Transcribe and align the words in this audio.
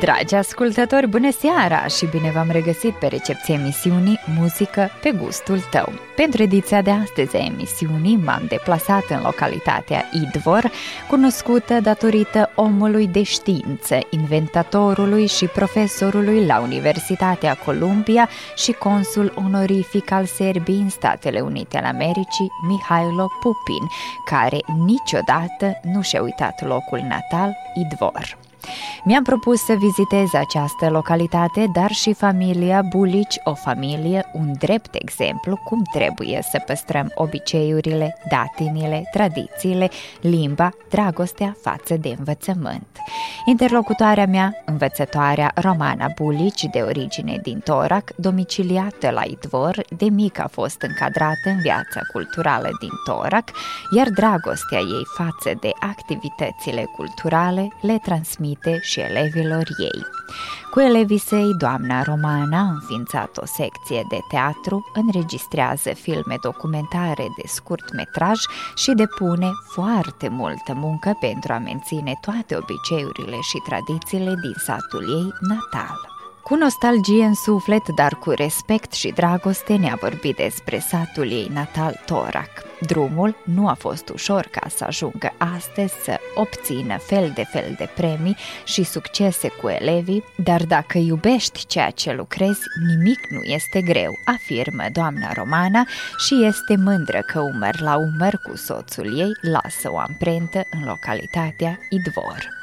Dragi 0.00 0.34
ascultători, 0.34 1.08
bună 1.08 1.30
seara 1.30 1.86
și 1.86 2.06
bine 2.06 2.30
v-am 2.30 2.50
regăsit 2.50 2.94
pe 2.94 3.06
recepția 3.06 3.54
emisiunii 3.54 4.20
Muzică 4.38 4.90
pe 5.02 5.10
gustul 5.10 5.60
tău. 5.70 5.92
Pentru 6.16 6.42
ediția 6.42 6.82
de 6.82 6.90
astăzi 6.90 7.36
a 7.36 7.44
emisiunii 7.44 8.16
m-am 8.16 8.42
deplasat 8.48 9.04
în 9.08 9.20
localitatea 9.22 10.04
Idvor, 10.12 10.70
cunoscută 11.08 11.80
datorită 11.80 12.50
omului 12.54 13.06
de 13.06 13.22
știință, 13.22 13.98
inventatorului 14.10 15.26
și 15.26 15.46
profesorului 15.46 16.46
la 16.46 16.60
Universitatea 16.60 17.54
Columbia 17.54 18.28
și 18.56 18.72
consul 18.72 19.32
onorific 19.36 20.10
al 20.10 20.24
Serbiei 20.24 20.78
în 20.78 20.88
Statele 20.88 21.40
Unite 21.40 21.76
ale 21.76 21.86
Americii, 21.86 22.50
Mihailo 22.68 23.30
Pupin, 23.40 23.86
care 24.24 24.58
niciodată 24.84 25.80
nu 25.82 26.02
și-a 26.02 26.22
uitat 26.22 26.66
locul 26.66 27.00
natal, 27.08 27.56
Idvor. 27.74 28.38
Mi-am 29.04 29.22
propus 29.22 29.64
să 29.64 29.72
vizitez 29.72 30.34
această 30.34 30.90
localitate, 30.90 31.66
dar 31.72 31.90
și 31.90 32.12
familia 32.12 32.82
Bulici, 32.82 33.38
o 33.44 33.54
familie, 33.54 34.30
un 34.32 34.52
drept 34.58 34.94
exemplu 34.94 35.56
cum 35.64 35.82
trebuie 35.92 36.40
să 36.50 36.62
păstrăm 36.66 37.12
obiceiurile, 37.14 38.16
datinile, 38.30 39.08
tradițiile, 39.12 39.90
limba, 40.20 40.70
dragostea 40.88 41.56
față 41.62 41.96
de 41.96 42.14
învățământ. 42.18 42.86
Interlocutoarea 43.44 44.26
mea, 44.26 44.62
învățătoarea 44.64 45.52
Romana 45.54 46.06
Bulici, 46.16 46.64
de 46.64 46.80
origine 46.80 47.38
din 47.42 47.60
Torac, 47.64 48.10
domiciliată 48.16 49.10
la 49.10 49.22
Idvor, 49.26 49.84
de 49.96 50.04
mic 50.04 50.38
a 50.38 50.48
fost 50.50 50.82
încadrată 50.82 51.48
în 51.48 51.60
viața 51.62 52.00
culturală 52.12 52.68
din 52.80 52.90
Torac, 53.04 53.50
iar 53.96 54.08
dragostea 54.08 54.78
ei 54.78 55.06
față 55.16 55.58
de 55.60 55.70
activitățile 55.80 56.84
culturale 56.96 57.68
le 57.80 57.98
transmite 58.02 58.49
transmite 58.54 58.80
și 58.82 59.00
elevilor 59.00 59.66
ei. 59.78 60.06
Cu 60.70 60.80
elevii 60.80 61.18
săi, 61.18 61.54
doamna 61.58 62.02
Romana 62.02 62.58
a 62.58 62.70
înființat 62.70 63.36
o 63.36 63.46
secție 63.46 64.04
de 64.08 64.18
teatru, 64.28 64.90
înregistrează 64.94 65.92
filme 65.92 66.36
documentare 66.42 67.26
de 67.36 67.42
scurt 67.46 67.92
metraj 67.92 68.38
și 68.74 68.92
depune 68.92 69.50
foarte 69.72 70.28
multă 70.28 70.74
muncă 70.74 71.16
pentru 71.20 71.52
a 71.52 71.58
menține 71.58 72.18
toate 72.20 72.56
obiceiurile 72.56 73.36
și 73.40 73.58
tradițiile 73.68 74.34
din 74.42 74.54
satul 74.56 75.02
ei 75.08 75.32
natal. 75.40 76.08
Cu 76.42 76.54
nostalgie 76.54 77.24
în 77.24 77.34
suflet, 77.34 77.88
dar 77.88 78.14
cu 78.14 78.30
respect 78.30 78.92
și 78.92 79.12
dragoste, 79.12 79.74
ne-a 79.76 79.98
vorbit 80.00 80.36
despre 80.36 80.78
satul 80.78 81.30
ei 81.30 81.50
natal 81.52 82.00
Torac. 82.06 82.69
Drumul 82.86 83.36
nu 83.44 83.68
a 83.68 83.74
fost 83.74 84.08
ușor 84.08 84.48
ca 84.50 84.68
să 84.68 84.84
ajungă 84.84 85.32
astăzi 85.38 85.94
să 86.04 86.20
obțină 86.34 86.98
fel 86.98 87.32
de 87.34 87.44
fel 87.52 87.74
de 87.78 87.88
premii 87.94 88.36
și 88.64 88.82
succese 88.82 89.48
cu 89.48 89.68
elevii, 89.68 90.24
dar 90.36 90.64
dacă 90.64 90.98
iubești 90.98 91.66
ceea 91.66 91.90
ce 91.90 92.12
lucrezi, 92.12 92.60
nimic 92.86 93.18
nu 93.30 93.40
este 93.42 93.80
greu, 93.80 94.12
afirmă 94.24 94.84
doamna 94.92 95.32
Romana 95.32 95.86
și 96.16 96.44
este 96.44 96.76
mândră 96.76 97.20
că 97.26 97.40
umăr 97.40 97.80
la 97.80 97.96
umăr 97.96 98.40
cu 98.42 98.56
soțul 98.56 99.18
ei 99.18 99.50
lasă 99.52 99.90
o 99.90 99.98
amprentă 99.98 100.62
în 100.70 100.84
localitatea 100.84 101.78
Idvor. 101.90 102.58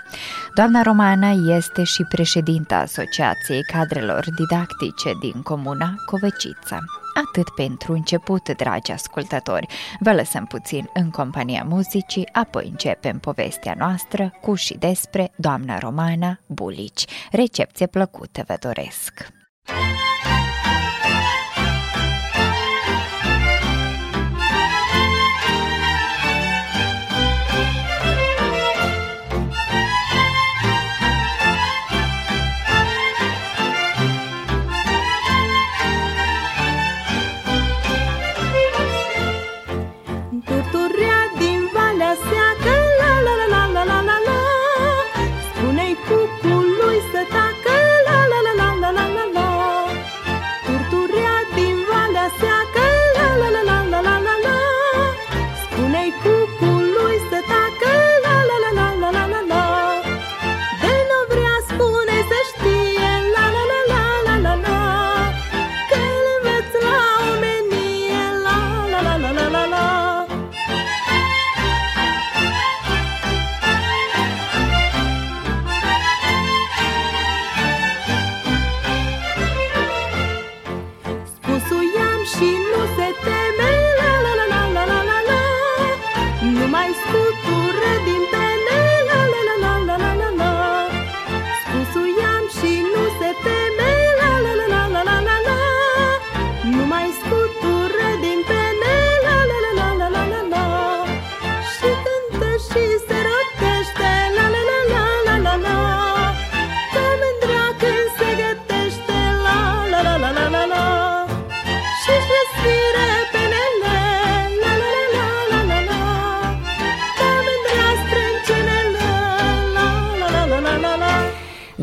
Doamna 0.55 0.81
Romana 0.81 1.29
este 1.29 1.83
și 1.83 2.03
președinta 2.03 2.77
Asociației 2.77 3.63
Cadrelor 3.63 4.25
Didactice 4.35 5.11
din 5.19 5.41
comuna 5.41 5.93
Covăcița. 6.05 6.79
Atât 7.25 7.49
pentru 7.49 7.93
început, 7.93 8.49
dragi 8.49 8.91
ascultători. 8.91 9.67
Vă 9.99 10.13
lăsăm 10.13 10.45
puțin 10.45 10.89
în 10.93 11.09
compania 11.09 11.63
muzicii, 11.67 12.29
apoi 12.31 12.67
începem 12.67 13.19
povestea 13.19 13.75
noastră 13.77 14.33
cu 14.41 14.55
și 14.55 14.77
despre 14.77 15.31
doamna 15.35 15.77
Romana 15.77 16.39
Bulici. 16.45 17.05
Recepție 17.31 17.87
plăcută 17.87 18.43
vă 18.47 18.55
doresc! 18.59 19.27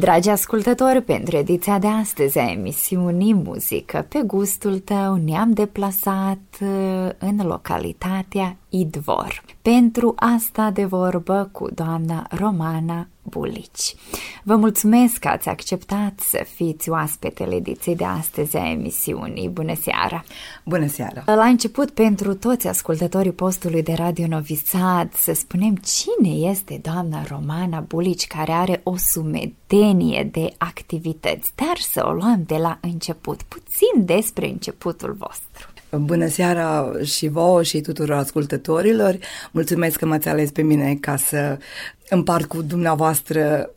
Dragi 0.05 0.29
ascultători, 0.29 1.03
pentru 1.03 1.37
ediția 1.37 1.79
de 1.79 1.87
astăzi 1.87 2.39
a 2.39 2.51
emisiunii 2.51 3.35
Muzică 3.35 4.07
pe 4.09 4.23
gustul 4.27 4.79
tău 4.79 5.15
ne-am 5.15 5.53
deplasat 5.53 6.39
uh, 6.61 7.09
în 7.19 7.37
localitatea 7.43 8.57
Idvor. 8.69 9.43
Pentru 9.63 10.13
asta 10.17 10.71
de 10.71 10.85
vorbă 10.85 11.49
cu 11.53 11.71
doamna 11.75 12.27
Romana 12.31 13.09
Bulici. 13.25 13.95
Vă 14.43 14.57
mulțumesc 14.57 15.17
că 15.17 15.29
ați 15.29 15.49
acceptat 15.49 16.21
să 16.21 16.47
fiți 16.55 16.91
oaspetele 16.91 17.55
ediției 17.55 17.97
de 17.97 18.05
astăzi 18.05 18.57
a 18.57 18.71
emisiunii. 18.71 19.49
Bună 19.49 19.75
seara! 19.75 20.25
Bună 20.65 20.87
seara! 20.87 21.23
La 21.27 21.45
început, 21.45 21.91
pentru 21.91 22.35
toți 22.35 22.69
ascultătorii 22.69 23.33
postului 23.33 23.83
de 23.83 23.93
Radio 23.93 24.27
Novisad, 24.27 25.13
să 25.15 25.33
spunem 25.33 25.75
cine 25.75 26.51
este 26.51 26.81
doamna 26.83 27.25
Romana 27.29 27.81
Bulici, 27.81 28.27
care 28.27 28.53
are 28.53 28.81
o 28.83 28.97
sumedenie 28.97 30.29
de 30.33 30.55
activități, 30.59 31.53
dar 31.55 31.77
să 31.79 32.05
o 32.07 32.13
luăm 32.13 32.43
de 32.47 32.57
la 32.57 32.79
început, 32.81 33.43
puțin 33.43 34.05
despre 34.05 34.49
începutul 34.49 35.17
vostru. 35.19 35.69
Bună 35.99 36.27
seara 36.27 36.93
și 37.03 37.29
vouă 37.29 37.63
și 37.63 37.81
tuturor 37.81 38.17
ascultătorilor. 38.17 39.19
Mulțumesc 39.51 39.99
că 39.99 40.07
m-ați 40.07 40.29
ales 40.29 40.51
pe 40.51 40.63
mine 40.63 40.95
ca 40.95 41.17
să 41.17 41.59
împart 42.09 42.45
cu 42.45 42.63
dumneavoastră 42.63 43.73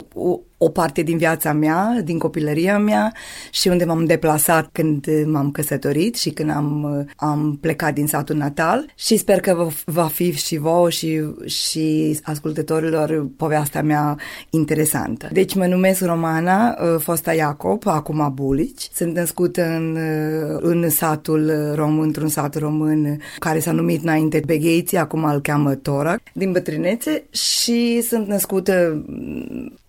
o 0.58 0.70
parte 0.70 1.02
din 1.02 1.18
viața 1.18 1.54
mea, 1.54 2.02
din 2.04 2.18
copilăria 2.18 2.78
mea 2.78 3.14
și 3.52 3.68
unde 3.68 3.86
m-am 3.86 4.06
deplasat 4.06 4.70
când 4.72 5.06
m-am 5.26 5.52
căsătorit 5.52 6.16
și 6.16 6.30
când 6.30 6.50
am, 6.50 7.08
am 7.16 7.58
plecat 7.62 7.94
din 7.94 8.08
satul 8.08 8.36
natal 8.36 8.92
și 8.96 9.18
sper 9.18 9.40
că 9.40 9.68
va 9.86 10.06
fi 10.06 10.32
și 10.32 10.58
vouă 10.58 10.90
și, 10.90 11.22
și 11.46 12.20
ascultătorilor 12.24 13.28
povestea 13.38 13.84
mea 13.84 14.18
interesantă. 14.50 15.30
Deci 15.32 15.56
mă 15.56 15.66
numesc 15.66 16.02
Romana 16.02 16.70
uh, 16.70 17.00
Fosta 17.00 17.34
Iacob, 17.34 17.88
acum 17.88 18.32
Bulici. 18.34 18.90
Sunt 18.94 19.16
născută 19.16 19.66
în, 19.66 19.96
uh, 19.96 20.58
în 20.60 20.90
satul 20.90 21.72
român, 21.76 22.06
într-un 22.06 22.28
sat 22.28 22.56
român 22.58 23.22
care 23.40 23.60
s-a 23.60 23.72
numit 23.72 24.04
înainte 24.04 24.42
Begheiții, 24.46 24.98
acum 24.98 25.24
îl 25.24 25.42
cheamă 25.42 25.76
Torac, 25.76 26.22
din 26.34 26.52
bătrânețe 26.52 27.24
și 27.30 28.02
sunt 28.02 28.17
născută 28.28 29.04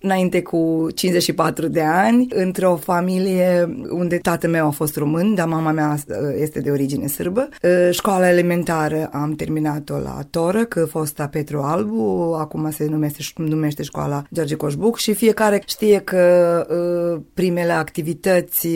înainte 0.00 0.42
cu 0.42 0.88
54 0.94 1.68
de 1.68 1.82
ani, 1.82 2.26
într-o 2.34 2.76
familie 2.76 3.76
unde 3.90 4.16
tatăl 4.16 4.50
meu 4.50 4.66
a 4.66 4.70
fost 4.70 4.96
român, 4.96 5.34
dar 5.34 5.46
mama 5.46 5.70
mea 5.70 5.96
uh, 6.08 6.16
este 6.40 6.60
de 6.60 6.70
origine 6.70 7.06
sârbă. 7.06 7.48
Uh, 7.62 7.88
școala 7.90 8.28
elementară 8.28 9.08
am 9.12 9.32
terminat-o 9.32 9.98
la 9.98 10.18
Torăc, 10.30 10.86
fosta 10.88 11.26
Petru 11.26 11.60
Albu, 11.60 12.34
acum 12.38 12.70
se 12.70 12.84
numește, 12.84 13.22
numește 13.36 13.82
școala 13.82 14.22
George 14.34 14.54
Coșbuc 14.54 14.96
și 14.96 15.14
fiecare 15.14 15.62
știe 15.66 15.98
că 15.98 16.66
uh, 17.14 17.20
primele 17.34 17.72
activități 17.72 18.68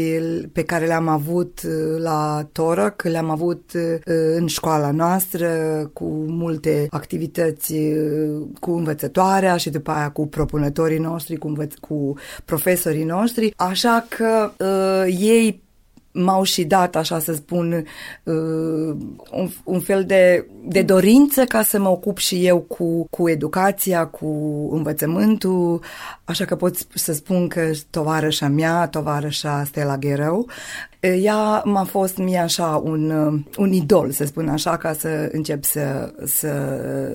pe 0.53 0.63
care 0.63 0.87
le-am 0.87 1.09
avut 1.09 1.61
la 1.99 2.49
Torăc 2.53 3.03
le-am 3.03 3.31
avut 3.31 3.71
în 4.37 4.47
școala 4.47 4.91
noastră 4.91 5.49
cu 5.93 6.05
multe 6.27 6.87
activități 6.91 7.75
cu 8.61 8.71
învățătoarea 9.43 9.57
și 9.57 9.71
după 9.71 9.91
aia 9.91 10.11
cu 10.11 10.27
propunătorii 10.27 10.99
noștri, 10.99 11.37
cu, 11.37 11.49
învăț- 11.49 11.81
cu 11.81 12.15
profesorii 12.45 13.05
noștri, 13.05 13.53
așa 13.57 14.07
că 14.09 14.53
uh, 14.59 15.17
ei 15.21 15.61
m-au 16.13 16.43
și 16.43 16.65
dat, 16.65 16.97
așa 16.97 17.19
să 17.19 17.33
spun, 17.33 17.73
uh, 18.23 18.97
un, 19.31 19.49
un 19.65 19.81
fel 19.81 20.05
de, 20.05 20.47
de 20.69 20.83
dorință 20.83 21.45
ca 21.45 21.63
să 21.63 21.79
mă 21.79 21.89
ocup 21.89 22.19
și 22.19 22.47
eu 22.47 22.59
cu, 22.59 23.07
cu 23.11 23.29
educația, 23.29 24.07
cu 24.07 24.27
învățământul, 24.73 25.83
așa 26.25 26.45
că 26.45 26.57
pot 26.57 26.77
să 26.95 27.13
spun 27.13 27.49
că 27.49 27.71
tovarășa 27.91 28.49
mea, 28.49 28.89
tovarășa 28.89 29.65
Stella 29.65 29.97
Gherău, 29.97 30.49
ea 31.09 31.63
m-a 31.65 31.85
fost 31.85 32.17
mie 32.17 32.39
așa 32.39 32.81
un, 32.85 33.11
un 33.57 33.73
idol, 33.73 34.11
să 34.11 34.25
spun 34.25 34.49
așa, 34.49 34.77
ca 34.77 34.93
să 34.93 35.29
încep 35.33 35.65
să, 35.65 36.13
să, 36.25 36.51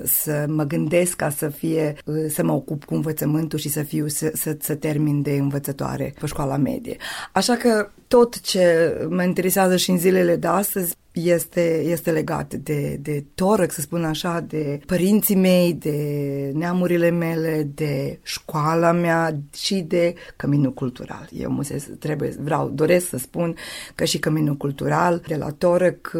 să 0.04 0.44
mă 0.48 0.64
gândesc 0.64 1.16
ca 1.16 1.30
să 1.30 1.48
fie, 1.48 1.94
să 2.28 2.42
mă 2.42 2.52
ocup 2.52 2.84
cu 2.84 2.94
învățământul 2.94 3.58
și 3.58 3.68
să 3.68 3.82
fiu, 3.82 4.08
să, 4.08 4.30
să, 4.34 4.56
să 4.60 4.74
termin 4.74 5.22
de 5.22 5.30
învățătoare 5.30 6.14
pe 6.20 6.26
școala 6.26 6.56
medie. 6.56 6.96
Așa 7.32 7.54
că 7.54 7.90
tot 8.08 8.40
ce 8.40 8.94
mă 9.08 9.22
interesează 9.22 9.76
și 9.76 9.90
în 9.90 9.98
zilele 9.98 10.36
de 10.36 10.46
astăzi 10.46 10.96
este, 11.24 11.82
este 11.84 12.10
legat 12.10 12.54
de, 12.54 12.98
de 13.02 13.24
torăc, 13.34 13.70
să 13.70 13.80
spun 13.80 14.04
așa, 14.04 14.40
de 14.40 14.80
părinții 14.86 15.36
mei, 15.36 15.72
de 15.72 16.50
neamurile 16.54 17.10
mele, 17.10 17.68
de 17.74 18.18
școala 18.22 18.92
mea 18.92 19.38
și 19.54 19.74
de 19.74 20.14
căminul 20.36 20.72
cultural. 20.72 21.28
Eu 21.32 21.50
musesc, 21.50 21.86
trebuie, 21.98 22.34
vreau, 22.40 22.68
doresc 22.68 23.08
să 23.08 23.18
spun 23.18 23.54
că 23.94 24.04
și 24.04 24.18
căminul 24.18 24.56
cultural 24.56 25.22
de 25.26 25.36
la 25.36 25.50
torăc, 25.50 26.16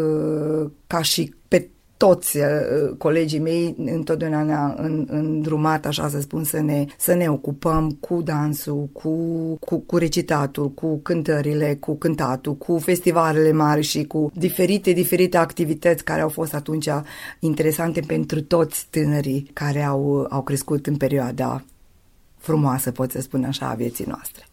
ca 0.86 1.02
și 1.02 1.34
pe 1.48 1.68
toți 1.98 2.36
uh, 2.36 2.44
colegii 2.98 3.38
mei 3.38 3.74
întotdeauna 3.78 4.42
ne-a 4.42 4.74
în, 4.76 5.06
îndrumat, 5.10 5.86
așa 5.86 6.08
să 6.08 6.20
spun, 6.20 6.44
să 6.44 6.60
ne, 6.60 6.84
să 6.98 7.14
ne 7.14 7.28
ocupăm 7.28 7.90
cu 8.00 8.22
dansul, 8.22 8.88
cu, 8.92 9.10
cu, 9.60 9.78
cu 9.78 9.96
recitatul, 9.96 10.70
cu 10.70 10.98
cântările, 10.98 11.76
cu 11.80 11.96
cântatul, 11.96 12.56
cu 12.56 12.78
festivalele 12.78 13.52
mari 13.52 13.82
și 13.82 14.04
cu 14.04 14.30
diferite, 14.34 14.92
diferite 14.92 15.36
activități 15.36 16.04
care 16.04 16.20
au 16.20 16.28
fost 16.28 16.54
atunci 16.54 16.88
interesante 17.40 18.00
pentru 18.00 18.42
toți 18.42 18.86
tânării 18.90 19.50
care 19.52 19.82
au, 19.82 20.26
au 20.30 20.42
crescut 20.42 20.86
în 20.86 20.96
perioada 20.96 21.64
frumoasă, 22.36 22.90
pot 22.90 23.10
să 23.10 23.20
spun 23.20 23.44
așa, 23.44 23.68
a 23.68 23.74
vieții 23.74 24.04
noastre. 24.08 24.44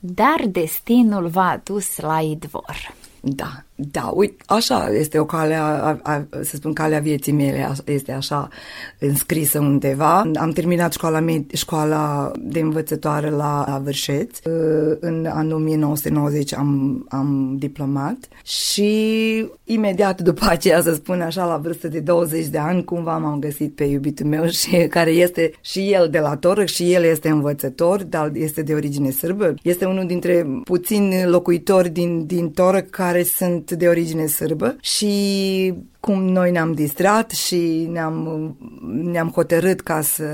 Dar 0.00 0.44
destinul 0.50 1.26
v-a 1.26 1.50
adus 1.50 1.96
la 1.96 2.20
idvor. 2.20 2.94
Da, 3.20 3.64
da, 3.76 4.10
uite, 4.14 4.34
așa 4.46 4.88
este 4.92 5.18
o 5.18 5.24
cale, 5.24 5.54
a, 5.54 5.62
a, 5.62 5.98
a, 6.02 6.26
să 6.42 6.56
spun, 6.56 6.72
calea 6.72 7.00
vieții 7.00 7.32
mele 7.32 7.72
este 7.84 8.12
așa 8.12 8.48
înscrisă 8.98 9.58
undeva. 9.58 10.30
Am 10.34 10.50
terminat 10.50 10.92
școala, 10.92 11.20
med- 11.20 11.52
școala 11.52 12.32
de 12.38 12.60
învățătoare 12.60 13.30
la 13.30 13.80
Vârșeț. 13.84 14.38
În 15.00 15.26
anul 15.26 15.52
1990 15.52 16.54
am, 16.54 17.04
am 17.08 17.56
diplomat 17.58 18.16
și 18.44 19.46
imediat 19.64 20.20
după 20.20 20.44
aceea, 20.48 20.82
să 20.82 20.94
spun 20.94 21.20
așa, 21.20 21.44
la 21.46 21.56
vârstă 21.56 21.88
de 21.88 22.00
20 22.00 22.46
de 22.46 22.58
ani, 22.58 22.84
cumva 22.84 23.18
m-am 23.18 23.38
găsit 23.38 23.74
pe 23.74 23.84
iubitul 23.84 24.26
meu 24.26 24.46
și 24.46 24.76
care 24.76 25.10
este 25.10 25.52
și 25.60 25.92
el 25.92 26.08
de 26.10 26.18
la 26.18 26.36
Torăc 26.36 26.66
și 26.66 26.92
el 26.92 27.04
este 27.04 27.28
învățător, 27.28 28.02
dar 28.02 28.30
este 28.34 28.62
de 28.62 28.74
origine 28.74 29.10
sârbă. 29.10 29.54
Este 29.62 29.84
unul 29.84 30.06
dintre 30.06 30.46
puțini 30.64 31.24
locuitori 31.24 31.88
din, 31.88 32.26
din 32.26 32.50
Torăc 32.50 32.90
care 32.90 33.22
sunt 33.22 33.63
sunt 33.68 33.78
de 33.78 33.88
origine 33.88 34.26
sârbă 34.26 34.76
și 34.80 35.74
cum 36.00 36.24
noi 36.24 36.50
ne-am 36.50 36.72
distrat 36.72 37.30
și 37.30 37.88
ne-am, 37.92 38.56
ne-am 39.02 39.28
hotărât 39.28 39.80
ca 39.80 40.00
să 40.00 40.24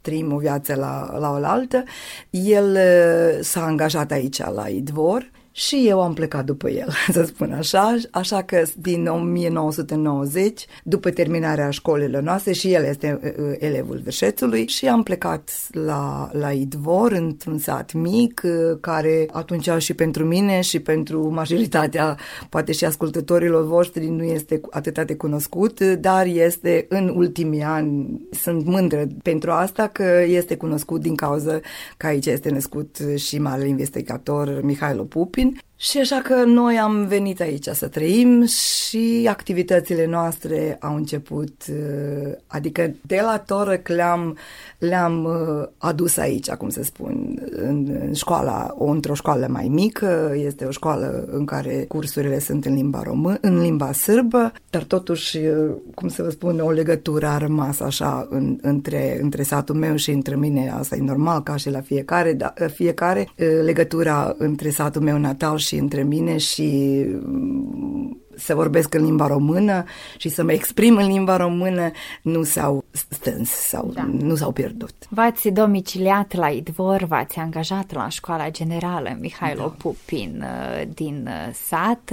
trăim 0.00 0.32
o 0.32 0.38
viață 0.38 0.74
la, 0.74 1.18
la 1.18 1.30
oaltă, 1.30 1.82
el 2.30 2.70
uh, 2.70 3.38
s-a 3.40 3.64
angajat 3.64 4.10
aici 4.10 4.38
la 4.38 4.68
Idvor 4.68 5.30
și 5.56 5.84
eu 5.86 6.02
am 6.02 6.14
plecat 6.14 6.44
după 6.44 6.70
el, 6.70 6.88
să 7.12 7.22
spun 7.22 7.52
așa, 7.52 7.96
așa 8.10 8.42
că 8.42 8.62
din 8.76 9.06
1990, 9.06 10.66
după 10.84 11.10
terminarea 11.10 11.70
școlilor 11.70 12.22
noastre, 12.22 12.52
și 12.52 12.72
el 12.72 12.84
este 12.84 13.20
uh, 13.22 13.30
uh, 13.38 13.54
elevul 13.58 14.00
Vârșețului 14.04 14.66
și 14.66 14.88
am 14.88 15.02
plecat 15.02 15.50
la, 15.70 16.30
la 16.32 16.52
Idvor, 16.52 17.12
într-un 17.12 17.58
sat 17.58 17.92
mic, 17.92 18.42
uh, 18.44 18.78
care 18.80 19.28
atunci 19.32 19.68
și 19.78 19.94
pentru 19.94 20.24
mine 20.24 20.60
și 20.60 20.78
pentru 20.78 21.32
majoritatea, 21.32 22.18
poate 22.48 22.72
și 22.72 22.84
ascultătorilor 22.84 23.66
voștri, 23.66 24.06
nu 24.06 24.22
este 24.22 24.60
atât 24.70 25.06
de 25.06 25.14
cunoscut, 25.14 25.80
dar 25.80 26.26
este 26.26 26.86
în 26.88 27.12
ultimii 27.16 27.62
ani, 27.62 28.20
sunt 28.30 28.64
mândră 28.64 29.06
pentru 29.22 29.50
asta 29.50 29.88
că 29.88 30.22
este 30.26 30.56
cunoscut 30.56 31.00
din 31.00 31.14
cauza 31.14 31.60
că 31.96 32.06
aici 32.06 32.26
este 32.26 32.50
născut 32.50 32.96
și 33.14 33.38
marele 33.38 33.68
investigator 33.68 34.60
Mihailo 34.62 35.02
Pupin, 35.02 35.42
Putin 35.43 35.43
și 35.90 35.98
așa 35.98 36.20
că 36.20 36.34
noi 36.44 36.78
am 36.78 37.06
venit 37.06 37.40
aici 37.40 37.66
să 37.66 37.88
trăim 37.88 38.44
și 38.44 39.26
activitățile 39.30 40.06
noastre 40.06 40.76
au 40.80 40.94
început, 40.94 41.52
uh, 41.70 42.32
adică 42.46 42.94
de 43.00 43.20
la 43.22 43.38
Torăc 43.38 43.88
le-am, 43.88 44.36
le-am 44.78 45.24
uh, 45.24 45.68
adus 45.78 46.16
aici, 46.16 46.50
cum 46.50 46.68
să 46.68 46.82
spun, 46.82 47.42
în, 47.50 47.98
în 48.00 48.12
școala, 48.12 48.74
o, 48.78 48.84
într-o 48.84 49.14
școală 49.14 49.46
mai 49.50 49.68
mică, 49.68 50.32
este 50.36 50.64
o 50.64 50.70
școală 50.70 51.28
în 51.30 51.44
care 51.44 51.84
cursurile 51.88 52.38
sunt 52.38 52.64
în 52.64 52.74
limba 52.74 53.02
română, 53.02 53.38
în 53.40 53.60
limba 53.60 53.92
sârbă, 53.92 54.52
dar 54.70 54.82
totuși, 54.82 55.36
uh, 55.36 55.74
cum 55.94 56.08
să 56.08 56.22
vă 56.22 56.30
spun, 56.30 56.60
o 56.60 56.70
legătură 56.70 57.26
a 57.26 57.38
rămas 57.38 57.80
așa 57.80 58.26
în, 58.30 58.58
între, 58.62 59.18
între 59.22 59.42
satul 59.42 59.74
meu 59.74 59.96
și 59.96 60.10
între 60.10 60.36
mine, 60.36 60.72
asta 60.78 60.96
e 60.96 61.00
normal 61.00 61.42
ca 61.42 61.56
și 61.56 61.70
la 61.70 61.80
fiecare, 61.80 62.32
dar 62.32 62.54
fiecare 62.74 63.28
legătura 63.64 64.34
între 64.38 64.70
satul 64.70 65.02
meu 65.02 65.18
natal 65.18 65.56
și 65.56 65.73
între 65.78 66.02
mine 66.02 66.36
și 66.36 67.00
mm, 67.24 68.18
să 68.36 68.54
vorbesc 68.54 68.94
în 68.94 69.04
limba 69.04 69.26
română 69.26 69.84
și 70.16 70.28
să 70.28 70.42
mă 70.42 70.52
exprim 70.52 70.96
în 70.96 71.06
limba 71.06 71.36
română 71.36 71.90
nu 72.22 72.42
s-au 72.42 72.84
stâns 72.90 73.50
sau 73.50 73.90
da. 73.94 74.08
nu 74.20 74.34
s-au 74.34 74.52
pierdut. 74.52 74.94
V-ați 75.08 75.48
domiciliat 75.48 76.34
la 76.34 76.48
Idvor, 76.48 77.02
v-ați 77.02 77.38
angajat 77.38 77.92
la 77.92 78.08
școala 78.08 78.50
generală 78.50 79.16
Mihailo 79.20 79.62
da. 79.62 79.74
Pupin 79.78 80.44
uh, 80.44 80.82
din 80.94 81.28
uh, 81.28 81.54
sat 81.66 82.12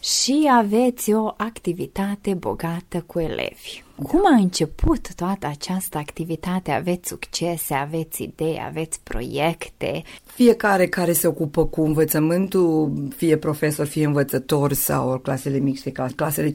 și 0.00 0.50
aveți 0.58 1.12
o 1.12 1.34
activitate 1.36 2.34
bogată 2.34 3.04
cu 3.06 3.18
elevi. 3.18 3.82
Cum 4.02 4.20
a 4.26 4.36
început 4.36 5.14
toată 5.14 5.46
această 5.46 5.98
activitate? 5.98 6.70
Aveți 6.70 7.08
succese, 7.08 7.74
aveți 7.74 8.22
idei, 8.22 8.62
aveți 8.66 9.00
proiecte? 9.02 10.02
Fiecare 10.24 10.86
care 10.86 11.12
se 11.12 11.26
ocupă 11.26 11.66
cu 11.66 11.82
învățământul, 11.82 12.92
fie 13.16 13.36
profesor, 13.36 13.86
fie 13.86 14.06
învățător 14.06 14.72
sau 14.72 15.18
clasele 15.18 15.58
mixte, 15.58 15.92
clasele 16.16 16.50
5-8, 16.50 16.52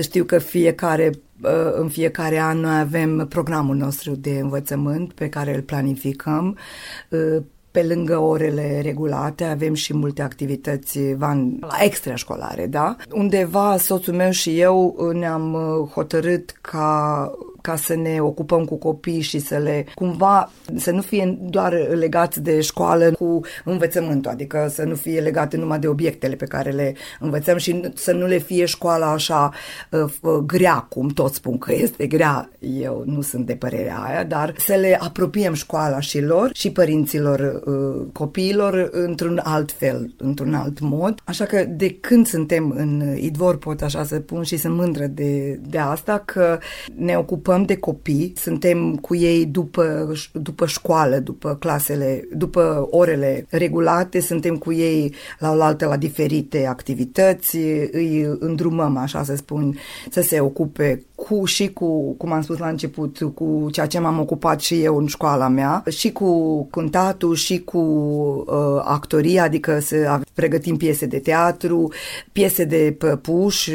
știu 0.00 0.24
că 0.24 0.38
fiecare 0.38 1.10
uh, 1.42 1.50
în 1.74 1.88
fiecare 1.88 2.38
an 2.38 2.58
noi 2.58 2.78
avem 2.78 3.26
programul 3.28 3.76
nostru 3.76 4.14
de 4.14 4.38
învățământ 4.38 5.12
pe 5.12 5.28
care 5.28 5.54
îl 5.54 5.62
planificăm 5.62 6.58
uh, 7.10 7.42
pe 7.74 7.82
lângă 7.82 8.18
orele 8.18 8.80
regulate, 8.82 9.44
avem 9.44 9.74
și 9.74 9.94
multe 9.94 10.22
activități 10.22 11.14
van, 11.14 11.58
extrașcolare, 11.82 12.66
da? 12.66 12.96
Undeva 13.12 13.76
soțul 13.76 14.14
meu 14.14 14.30
și 14.30 14.60
eu 14.60 15.10
ne-am 15.12 15.54
uh, 15.54 15.88
hotărât 15.90 16.50
ca 16.60 17.30
ca 17.66 17.76
să 17.76 17.96
ne 17.96 18.20
ocupăm 18.20 18.64
cu 18.64 18.76
copii 18.76 19.20
și 19.20 19.38
să 19.38 19.56
le 19.56 19.86
cumva 19.94 20.50
să 20.76 20.90
nu 20.90 21.00
fie 21.00 21.38
doar 21.40 21.72
legați 21.92 22.40
de 22.40 22.60
școală 22.60 23.10
cu 23.10 23.40
învățământul, 23.64 24.30
adică 24.30 24.68
să 24.70 24.82
nu 24.82 24.94
fie 24.94 25.20
legate 25.20 25.56
numai 25.56 25.78
de 25.78 25.88
obiectele 25.88 26.34
pe 26.34 26.44
care 26.44 26.70
le 26.70 26.94
învățăm 27.20 27.56
și 27.56 27.80
să 27.94 28.12
nu 28.12 28.26
le 28.26 28.38
fie 28.38 28.64
școala 28.64 29.10
așa 29.10 29.52
uh, 29.90 30.32
grea, 30.46 30.86
cum 30.88 31.08
toți 31.08 31.36
spun 31.36 31.58
că 31.58 31.72
este 31.74 32.06
grea. 32.06 32.50
Eu 32.58 33.02
nu 33.06 33.20
sunt 33.20 33.46
de 33.46 33.54
părerea 33.54 33.98
aia, 33.98 34.24
dar 34.24 34.54
să 34.58 34.74
le 34.74 34.98
apropiem 35.00 35.54
școala 35.54 36.00
și 36.00 36.20
lor 36.20 36.50
și 36.52 36.70
părinților 36.70 37.62
uh, 37.64 38.06
copiilor 38.12 38.88
într-un 38.92 39.40
alt 39.44 39.72
fel, 39.72 40.14
într-un 40.16 40.54
alt 40.54 40.80
mod. 40.80 41.20
Așa 41.24 41.44
că 41.44 41.64
de 41.68 41.90
când 41.90 42.26
suntem 42.26 42.74
în 42.76 43.16
Idvor 43.16 43.58
pot 43.58 43.82
așa 43.82 44.04
să 44.04 44.20
pun 44.20 44.42
și 44.42 44.56
sunt 44.56 44.74
mândră 44.74 45.06
de, 45.06 45.60
de 45.66 45.78
asta 45.78 46.22
că 46.24 46.58
ne 46.94 47.16
ocupăm 47.16 47.53
de 47.62 47.76
copii, 47.76 48.32
suntem 48.36 48.96
cu 48.96 49.14
ei 49.14 49.46
după, 49.46 50.12
după 50.32 50.66
școală, 50.66 51.18
după 51.18 51.56
clasele, 51.60 52.28
după 52.32 52.88
orele 52.90 53.46
regulate, 53.48 54.20
suntem 54.20 54.56
cu 54.56 54.72
ei 54.72 55.14
la 55.38 55.52
oaltă 55.52 55.86
la 55.86 55.96
diferite 55.96 56.66
activități, 56.66 57.56
îi 57.92 58.36
îndrumăm, 58.38 58.96
așa 58.96 59.24
să 59.24 59.36
spun, 59.36 59.76
să 60.10 60.20
se 60.20 60.40
ocupe 60.40 61.04
cu 61.14 61.44
și 61.44 61.68
cu, 61.68 62.12
cum 62.12 62.32
am 62.32 62.42
spus 62.42 62.58
la 62.58 62.68
început, 62.68 63.18
cu 63.34 63.68
ceea 63.72 63.86
ce 63.86 63.98
m-am 63.98 64.20
ocupat 64.20 64.60
și 64.60 64.82
eu 64.82 64.96
în 64.96 65.06
școala 65.06 65.48
mea, 65.48 65.82
și 65.90 66.12
cu 66.12 66.64
cântatul, 66.70 67.34
și 67.34 67.58
cu 67.58 67.78
uh, 67.78 68.82
actoria, 68.84 69.42
adică 69.42 69.78
să 69.80 70.20
pregătim 70.34 70.76
piese 70.76 71.06
de 71.06 71.18
teatru, 71.18 71.92
piese 72.32 72.64
de 72.64 72.94
păpuș, 72.98 73.68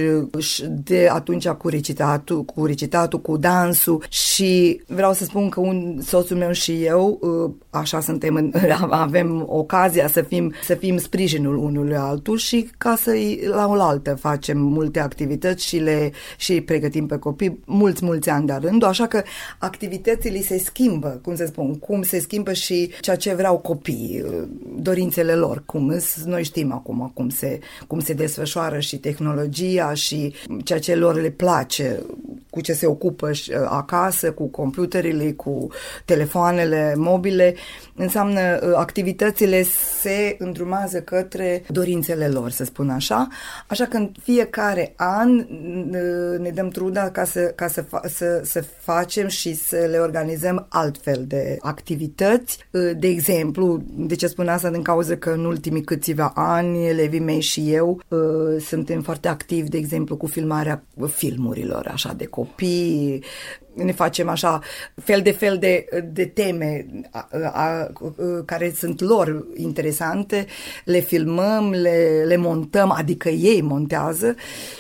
de 0.68 1.08
atunci 1.12 1.48
cu 1.48 1.68
recitatul, 1.68 2.44
cu 2.44 2.66
recitatul, 2.66 3.22
cu 3.22 3.38
dansul. 3.38 4.04
Și 4.10 4.82
vreau 4.88 5.14
să 5.14 5.24
spun 5.24 5.50
că 5.50 5.60
un 5.60 6.00
soțul 6.02 6.38
meu 6.38 6.52
și 6.52 6.84
eu, 6.84 7.20
uh, 7.22 7.52
așa 7.70 8.00
suntem, 8.00 8.36
în, 8.36 8.54
avem 8.90 9.46
ocazia 9.48 10.08
să 10.08 10.22
fim, 10.22 10.54
să 10.64 10.76
fim 10.76 10.98
sprijinul 10.98 11.58
unul 11.58 11.96
altul 11.96 12.38
și 12.38 12.70
ca 12.78 12.96
să 13.02 13.12
la 13.52 13.68
oaltă 13.68 14.16
facem 14.16 14.58
multe 14.58 15.00
activități 15.00 15.66
și 15.66 15.78
le 15.78 16.12
și 16.38 16.62
pregătim 16.62 17.06
pe 17.06 17.18
copii 17.18 17.39
mulți, 17.66 18.06
mulți 18.06 18.30
ani 18.30 18.48
de 18.48 18.58
rând, 18.62 18.84
așa 18.84 19.08
că 19.08 19.24
activitățile 19.58 20.42
se 20.42 20.58
schimbă, 20.58 21.20
cum 21.24 21.36
să 21.36 21.46
spun, 21.46 21.80
cum 21.80 22.02
se 22.02 22.20
schimbă 22.20 22.54
și 22.54 22.92
ceea 23.02 23.16
ce 23.16 23.34
vreau 23.34 23.58
copii, 23.58 24.24
dorințele 24.80 25.34
lor, 25.34 25.64
cum 25.66 26.00
noi 26.26 26.44
știm 26.44 26.72
acum 26.72 27.12
cum 27.14 27.30
se, 27.30 27.60
cum 27.88 28.00
se 28.00 28.14
desfășoară 28.14 28.80
și 28.80 28.98
tehnologia 28.98 29.94
și 29.94 30.34
ceea 30.64 30.80
ce 30.80 30.96
lor 30.96 31.22
le 31.22 31.30
place, 31.30 32.00
cu 32.50 32.62
ce 32.62 32.74
se 32.74 32.88
ocupă 32.88 33.30
uh, 33.30 33.56
acasă, 33.70 34.32
cu 34.32 34.48
computerele, 34.48 35.32
cu 35.32 35.68
telefoanele 36.06 36.94
mobile, 36.98 37.56
înseamnă 37.96 38.40
uh, 38.40 38.72
activitățile 38.76 39.64
se 40.02 40.36
îndrumează 40.40 41.02
către 41.02 41.64
dorințele 41.68 42.28
lor, 42.28 42.50
să 42.50 42.64
spun 42.64 42.90
așa. 42.90 43.28
Așa 43.68 43.86
că 43.86 43.98
în 43.98 44.12
fiecare 44.24 44.94
an 44.96 45.38
uh, 45.38 46.40
ne 46.40 46.50
dăm 46.50 46.70
truda 46.70 47.10
ca 47.10 47.24
să, 47.24 47.40
ca 47.40 47.68
să, 47.68 47.84
fa- 47.84 48.10
să, 48.10 48.42
să 48.44 48.64
facem 48.80 49.28
și 49.28 49.54
să 49.54 49.88
le 49.90 49.98
organizăm 49.98 50.66
altfel 50.70 51.24
de 51.28 51.58
activități. 51.62 52.58
De 52.98 53.08
exemplu, 53.08 53.82
de 53.96 54.16
ce 54.16 54.28
spun 54.28 54.48
asta? 54.48 54.70
Din 54.70 54.82
cauza 54.82 55.16
că 55.16 55.30
în 55.30 55.46
ultimii 55.46 55.84
câțiva 55.84 56.32
ani, 56.36 56.88
elevii 56.88 57.20
mei 57.20 57.42
și 57.42 57.74
eu 57.74 58.02
suntem 58.60 59.02
foarte 59.02 59.28
activi, 59.28 59.70
de 59.70 59.78
exemplu, 59.78 60.18
cu 60.18 60.28
filmarea 60.28 60.84
filmurilor, 61.08 61.88
așa, 61.94 62.14
de 62.18 62.26
copii, 62.40 63.24
ne 63.84 63.92
facem 63.92 64.30
așa 64.30 64.60
fel 65.04 65.22
de 65.22 65.32
fel 65.32 65.58
de, 65.58 65.86
de 66.12 66.26
teme 66.26 66.86
a, 67.12 67.28
a, 67.32 67.50
a, 67.54 67.92
care 68.46 68.74
sunt 68.76 69.02
lor 69.02 69.46
interesante, 69.56 70.46
le 70.86 71.00
filmăm, 71.00 71.70
le, 71.70 72.24
le 72.26 72.36
montăm, 72.36 72.92
adică 72.92 73.30
ei 73.30 73.62
montează 73.62 74.36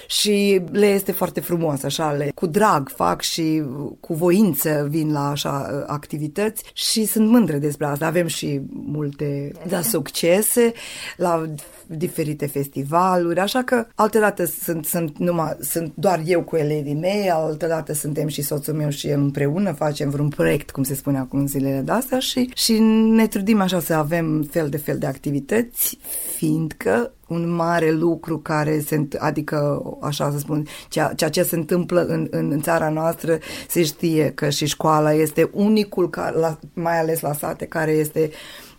și 0.07 0.61
le 0.71 0.85
este 0.85 1.11
foarte 1.11 1.39
frumos, 1.39 1.83
așa, 1.83 2.11
le, 2.11 2.31
cu 2.35 2.45
drag 2.45 2.89
fac 2.89 3.21
și 3.21 3.63
cu 3.99 4.13
voință 4.13 4.87
vin 4.89 5.11
la 5.11 5.29
așa 5.29 5.83
activități 5.87 6.63
și 6.73 7.05
sunt 7.05 7.29
mândre 7.29 7.57
despre 7.57 7.85
asta. 7.85 8.05
Avem 8.05 8.27
și 8.27 8.61
multe 8.69 9.51
da, 9.67 9.81
succese 9.81 10.73
la 11.17 11.45
diferite 11.87 12.45
festivaluri, 12.45 13.39
așa 13.39 13.63
că 13.63 13.85
altădată 13.95 14.45
sunt, 14.45 14.85
sunt, 14.85 15.17
numai, 15.17 15.57
sunt 15.59 15.93
doar 15.95 16.21
eu 16.25 16.43
cu 16.43 16.55
elevii 16.55 16.93
mei, 16.93 17.29
altădată 17.29 17.93
suntem 17.93 18.27
și 18.27 18.41
soțul 18.41 18.73
meu 18.73 18.88
și 18.89 19.07
el 19.07 19.19
împreună, 19.19 19.71
facem 19.71 20.09
vreun 20.09 20.29
proiect, 20.29 20.71
cum 20.71 20.83
se 20.83 20.95
spune 20.95 21.17
acum 21.17 21.39
în 21.39 21.47
zilele 21.47 21.81
de 21.81 21.91
astea 21.91 22.19
și, 22.19 22.51
și 22.53 22.79
ne 23.09 23.27
trudim 23.27 23.61
așa 23.61 23.79
să 23.79 23.93
avem 23.93 24.47
fel 24.51 24.69
de 24.69 24.77
fel 24.77 24.97
de 24.97 25.05
activități, 25.05 25.97
fiindcă 26.35 27.13
un 27.27 27.49
mare 27.49 27.91
lucru 27.91 28.39
care 28.39 28.79
se, 28.79 29.07
adică, 29.17 29.81
așa 30.01 30.31
să 30.31 30.39
spun, 30.39 30.65
ceea, 30.89 31.13
ceea 31.15 31.29
ce 31.29 31.43
se 31.43 31.55
întâmplă 31.55 32.05
în, 32.05 32.27
în, 32.31 32.51
în 32.51 32.61
țara 32.61 32.89
noastră, 32.89 33.37
se 33.67 33.83
știe 33.83 34.31
că 34.35 34.49
și 34.49 34.65
școala 34.65 35.13
este 35.13 35.49
unicul, 35.53 36.09
la, 36.39 36.59
mai 36.73 36.99
ales 36.99 37.19
la 37.19 37.33
sate, 37.33 37.65
care 37.65 37.91
este 37.91 38.29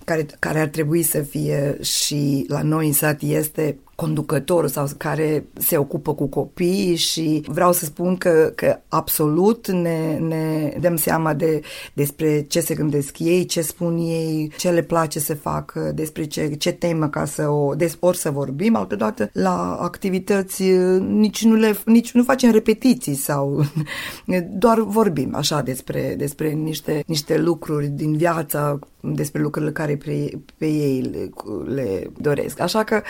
care, 0.04 0.26
care 0.38 0.60
ar 0.60 0.68
trebui 0.68 1.02
să 1.02 1.20
fie 1.20 1.78
și 1.82 2.44
la 2.48 2.62
noi 2.62 2.86
în 2.86 2.92
sat 2.92 3.22
este 3.22 3.78
conducător 4.00 4.68
sau 4.68 4.88
care 4.96 5.44
se 5.58 5.76
ocupă 5.76 6.14
cu 6.14 6.26
copii 6.26 6.96
și 6.96 7.42
vreau 7.46 7.72
să 7.72 7.84
spun 7.84 8.16
că, 8.16 8.52
că 8.54 8.78
absolut 8.88 9.70
ne, 9.70 10.18
ne 10.18 10.74
dăm 10.80 10.96
seama 10.96 11.34
de, 11.34 11.60
despre 11.92 12.42
ce 12.42 12.60
se 12.60 12.74
gândesc 12.74 13.18
ei, 13.18 13.44
ce 13.44 13.60
spun 13.60 13.98
ei, 13.98 14.52
ce 14.56 14.70
le 14.70 14.82
place 14.82 15.18
să 15.18 15.34
facă, 15.34 15.92
despre 15.94 16.24
ce, 16.24 16.48
ce 16.48 16.72
temă 16.72 17.08
ca 17.08 17.24
să 17.24 17.48
o, 17.48 17.74
des, 17.74 17.96
ori 17.98 18.16
să 18.16 18.30
vorbim, 18.30 18.76
altădată 18.76 19.30
la 19.32 19.78
activități 19.80 20.62
nici 20.98 21.44
nu, 21.44 21.54
le, 21.54 21.76
nici 21.84 22.12
nu 22.12 22.22
facem 22.22 22.50
repetiții 22.50 23.14
sau 23.14 23.64
doar 24.64 24.80
vorbim 24.80 25.34
așa 25.34 25.60
despre, 25.60 26.14
despre 26.18 26.50
niște, 26.50 27.02
niște 27.06 27.38
lucruri 27.38 27.86
din 27.86 28.16
viața, 28.16 28.78
despre 29.00 29.40
lucrurile 29.42 29.72
care 29.72 29.96
pe, 29.96 30.30
pe 30.56 30.66
ei 30.66 31.00
le, 31.00 31.30
le 31.74 32.10
doresc. 32.18 32.60
Așa 32.60 32.84
că 32.84 33.02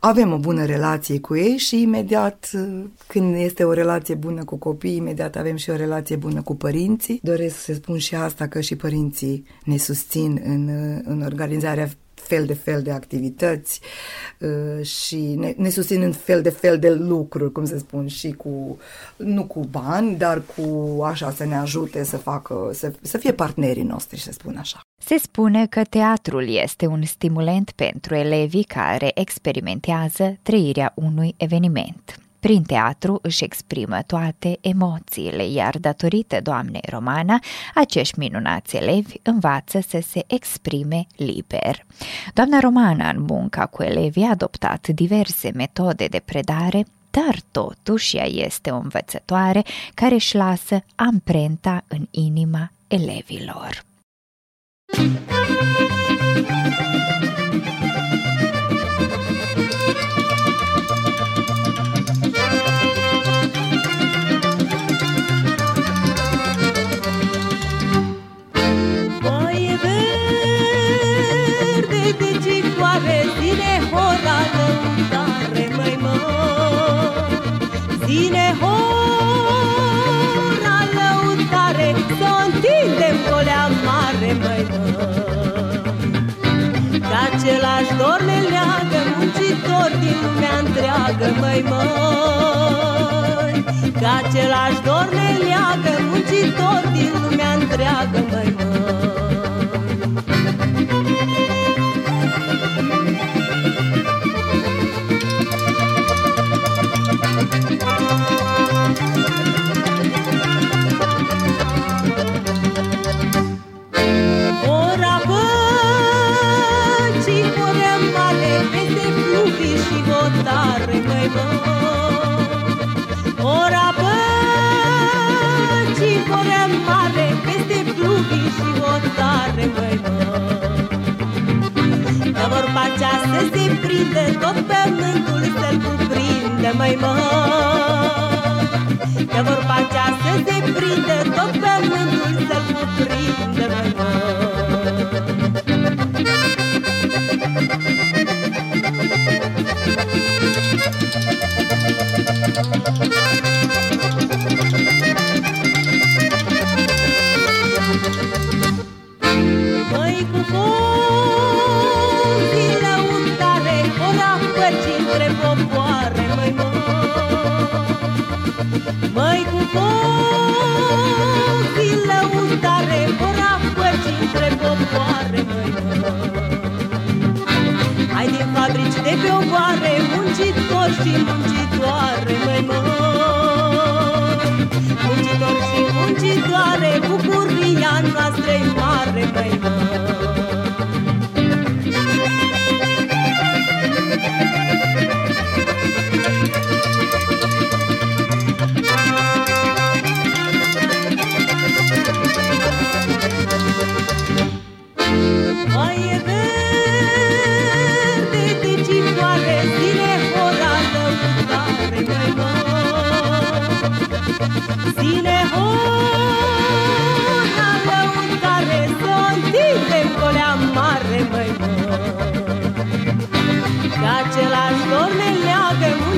avem 0.00 0.27
avem 0.28 0.40
o 0.40 0.52
bună 0.52 0.64
relație 0.64 1.20
cu 1.20 1.36
ei 1.36 1.56
și 1.56 1.82
imediat 1.82 2.50
când 3.06 3.34
este 3.36 3.64
o 3.64 3.72
relație 3.72 4.14
bună 4.14 4.44
cu 4.44 4.56
copiii, 4.56 4.96
imediat 4.96 5.36
avem 5.36 5.56
și 5.56 5.70
o 5.70 5.76
relație 5.76 6.16
bună 6.16 6.42
cu 6.42 6.56
părinții. 6.56 7.20
Doresc 7.22 7.56
să 7.56 7.74
spun 7.74 7.98
și 7.98 8.14
asta 8.14 8.46
că 8.46 8.60
și 8.60 8.76
părinții 8.76 9.44
ne 9.64 9.76
susțin 9.76 10.40
în, 10.44 10.68
în 11.04 11.22
organizarea 11.22 11.88
fel 12.28 12.44
de 12.46 12.54
fel 12.54 12.82
de 12.82 12.90
activități 12.90 13.80
uh, 14.38 14.84
și 14.84 15.16
ne, 15.16 15.54
ne 15.56 15.68
susțin 15.68 16.02
în 16.02 16.12
fel 16.12 16.42
de 16.42 16.50
fel 16.50 16.78
de 16.78 16.90
lucruri, 16.90 17.52
cum 17.52 17.64
se 17.64 17.78
spun, 17.78 18.06
și 18.06 18.32
cu, 18.32 18.78
nu 19.16 19.44
cu 19.44 19.60
bani, 19.60 20.16
dar 20.16 20.42
cu 20.56 20.98
așa 21.02 21.30
să 21.30 21.44
ne 21.44 21.56
ajute 21.56 22.04
să 22.04 22.16
facă, 22.16 22.70
să, 22.72 22.92
să 23.00 23.18
fie 23.18 23.32
partenerii 23.32 23.82
noștri, 23.82 24.20
să 24.20 24.32
spun 24.32 24.56
așa. 24.56 24.80
Se 25.00 25.18
spune 25.18 25.66
că 25.66 25.82
teatrul 25.84 26.48
este 26.48 26.86
un 26.86 27.02
stimulent 27.02 27.70
pentru 27.70 28.14
elevii 28.14 28.64
care 28.64 29.10
experimentează 29.14 30.38
trăirea 30.42 30.92
unui 30.94 31.34
eveniment. 31.36 32.27
Prin 32.40 32.62
teatru 32.62 33.18
își 33.22 33.44
exprimă 33.44 33.98
toate 34.06 34.58
emoțiile, 34.60 35.48
iar 35.48 35.78
datorită 35.78 36.40
doamnei 36.42 36.82
Romana, 36.88 37.38
acești 37.74 38.18
minunați 38.18 38.76
elevi 38.76 39.14
învață 39.22 39.80
să 39.88 40.02
se 40.08 40.24
exprime 40.26 41.06
liber. 41.16 41.84
Doamna 42.34 42.60
Romana, 42.60 43.08
în 43.08 43.22
munca 43.22 43.66
cu 43.66 43.82
elevii, 43.82 44.24
a 44.24 44.30
adoptat 44.30 44.88
diverse 44.88 45.50
metode 45.54 46.06
de 46.06 46.22
predare, 46.24 46.86
dar 47.10 47.38
totuși 47.50 48.16
ea 48.16 48.26
este 48.26 48.70
o 48.70 48.76
învățătoare 48.76 49.62
care 49.94 50.14
își 50.14 50.36
lasă 50.36 50.84
amprenta 50.94 51.84
în 51.88 52.06
inima 52.10 52.70
elevilor. 52.88 53.82
Ține 54.92 55.37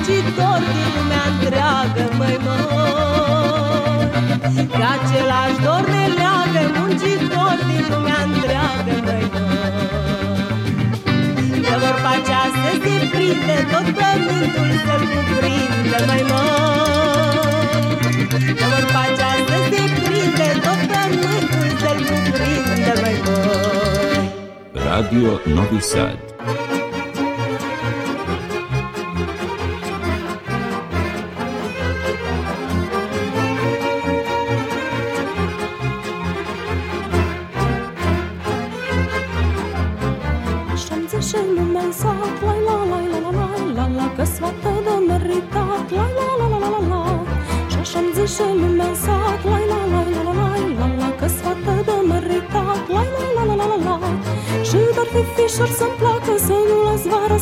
Muncitor 0.01 0.61
din 0.75 0.89
lumea 0.97 1.25
întreagă, 1.33 2.05
măi 2.19 2.39
măi. 2.45 4.09
Că 4.77 4.85
același 4.97 5.59
dor 5.65 5.85
ne 5.95 6.05
leagă, 6.19 6.63
muncitor 6.77 7.57
din 7.69 7.85
lumea 7.93 8.21
întreagă, 8.29 8.95
măi 9.07 9.27
măi. 9.35 9.57
Că 11.67 11.75
vor 11.83 11.97
face 12.07 12.33
astăzi 12.47 12.81
de 12.87 12.95
prinde, 13.13 13.57
tot 13.73 13.87
pământul 14.01 14.71
să-l 14.85 15.03
cuprindă, 15.13 15.99
măi 16.09 16.25
măi. 16.31 17.95
Că 18.59 18.67
vor 18.73 18.85
face 18.97 19.23
astăzi 19.35 19.69
de 19.75 19.83
prinde, 20.05 20.49
tot 20.65 20.81
pământul 20.93 21.69
să-l 21.81 21.99
cuprindă, 22.09 22.93
măi 23.03 23.19
măi. 23.27 24.25
Radio 24.87 25.31
Novi 25.55 25.81
Sad. 25.91 26.19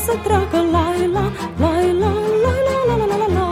să 0.08 0.16
treacă 0.26 0.58
Laila, 0.74 1.24
Laila, 1.62 2.12
Laila, 2.44 2.76
la 2.88 2.94
la 3.00 3.06
la 3.10 3.16
la 3.22 3.28
la 3.36 3.46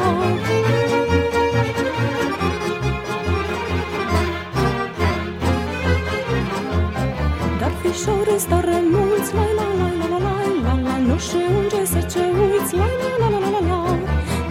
Dar 7.61 7.73
fișorii 7.83 8.39
stare 8.39 8.79
mulți, 8.93 9.31
Laila, 9.39 9.67
Laila, 9.81 10.07
la 10.13 10.19
la 10.67 10.75
la 10.87 10.95
Nu 11.09 11.17
și 11.27 11.41
unge 11.59 11.83
să 11.93 12.01
ce 12.13 12.25
uiți, 12.41 12.73
Laila, 12.81 13.11
la 13.23 13.29
la 13.35 13.39
la 13.57 13.61
la 13.69 13.79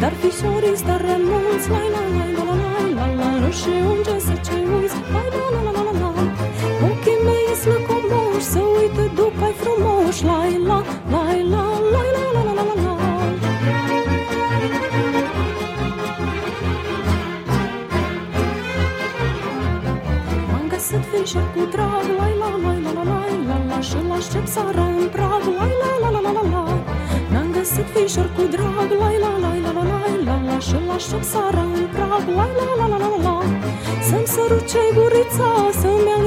Dar 0.02 0.14
fișorii 0.22 0.78
stare 0.84 1.16
mulți, 1.30 1.68
Laila, 1.74 2.02
Laila, 2.18 2.44
la 2.50 2.56
la 2.98 3.08
la 3.20 3.30
Nu 3.42 3.52
și 3.60 3.74
unge 3.92 4.16
să 4.28 4.36
ce 4.46 4.58
uiți, 4.74 4.98
Laila, 5.14 5.46
la 5.56 5.62
la 5.66 5.72
la 5.88 5.94
la 6.02 6.10
Ochii 6.88 7.20
mei 7.26 7.50
slăcomoși, 7.62 8.48
să 8.54 8.62
uită 8.78 9.04
după-i 9.20 9.54
frumoși, 9.62 10.24
Laila 10.30 10.75
încep 24.36 24.54
să 24.54 24.72
ram 24.76 25.10
prag 25.12 25.44
Lai 25.60 25.74
la 25.82 25.92
la 26.02 26.10
la 26.16 26.20
la 26.26 26.32
la 26.32 26.44
la 26.54 26.64
N-am 27.32 27.52
găsit 27.52 27.88
fișor 27.94 28.30
cu 28.36 28.44
drag 28.54 28.90
Lai 29.02 29.18
la 29.24 29.32
la 29.44 29.52
la 29.64 29.72
la 29.78 29.84
la 29.90 29.98
la 30.28 30.38
la 30.48 30.60
Și 30.60 30.78
la 30.88 30.98
șop 30.98 31.24
să 31.24 31.42
ram 31.52 31.74
prag 31.96 32.26
Lai 32.38 32.52
la 32.58 32.64
la 32.70 32.86
la 32.92 32.98
la 32.98 33.08
la 33.14 33.20
la 33.28 33.36
Să-mi 34.08 34.28
săruce 34.34 34.82
gurița 34.96 35.50
Să-mi 35.82 36.08
ia 36.10 36.18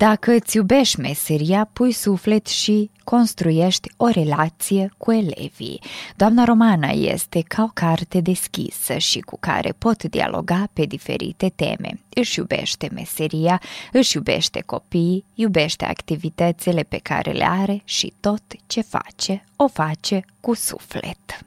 Dacă 0.00 0.32
îți 0.32 0.56
iubești 0.56 1.00
meseria, 1.00 1.68
pui 1.72 1.92
suflet 1.92 2.46
și 2.46 2.90
construiești 3.04 3.88
o 3.96 4.08
relație 4.08 4.90
cu 4.96 5.12
elevii. 5.12 5.80
Doamna 6.16 6.44
Romana 6.44 6.88
este 6.88 7.42
ca 7.48 7.62
o 7.62 7.70
carte 7.74 8.20
deschisă 8.20 8.98
și 8.98 9.20
cu 9.20 9.36
care 9.40 9.74
pot 9.78 10.02
dialoga 10.02 10.68
pe 10.72 10.84
diferite 10.84 11.52
teme. 11.56 12.00
Își 12.14 12.38
iubește 12.38 12.88
meseria, 12.92 13.60
își 13.92 14.16
iubește 14.16 14.62
copiii, 14.66 15.24
iubește 15.34 15.84
activitățile 15.84 16.82
pe 16.82 16.98
care 17.02 17.30
le 17.30 17.44
are 17.48 17.80
și 17.84 18.12
tot 18.20 18.42
ce 18.66 18.80
face, 18.80 19.44
o 19.56 19.68
face 19.68 20.24
cu 20.40 20.54
suflet. 20.54 21.44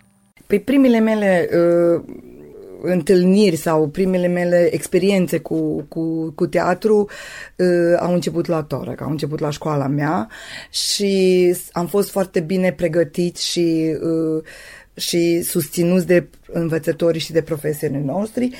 Pe 0.48 0.60
primele 0.60 1.00
mele 1.00 1.50
uh 1.52 2.04
întâlniri 2.86 3.56
sau 3.56 3.88
primele 3.88 4.28
mele 4.28 4.70
experiențe 4.74 5.38
cu, 5.40 5.86
cu, 5.88 6.32
cu 6.36 6.48
teatru 6.48 7.10
uh, 7.58 7.98
au 8.00 8.14
început 8.14 8.46
la 8.46 8.64
Toră, 8.64 8.96
au 9.00 9.10
început 9.10 9.40
la 9.40 9.50
școala 9.50 9.88
mea 9.88 10.30
și 10.70 11.56
am 11.72 11.88
fost 11.88 12.10
foarte 12.10 12.40
bine 12.40 12.72
pregătit 12.72 13.38
și, 13.38 13.98
uh, 14.02 14.44
și 14.94 15.42
susținuți 15.42 16.08
de 16.08 16.28
învățătorii 16.52 17.22
și 17.22 17.32
de 17.32 17.42
profesorii 17.42 18.04
noștri 18.06 18.56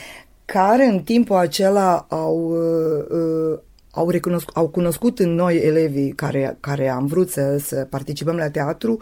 care 0.46 0.86
în 0.86 1.00
timpul 1.00 1.36
acela 1.36 2.06
au, 2.10 2.38
uh, 2.38 3.06
uh, 3.10 3.60
au, 3.92 4.10
recunosc, 4.10 4.50
au 4.54 4.68
cunoscut 4.68 5.20
în 5.20 5.34
noi 5.34 5.58
elevii 5.58 6.12
care, 6.12 6.58
care 6.60 6.90
am 6.90 7.06
vrut 7.06 7.30
să, 7.30 7.58
să 7.58 7.88
participăm 7.90 8.36
la 8.36 8.50
teatru 8.50 8.98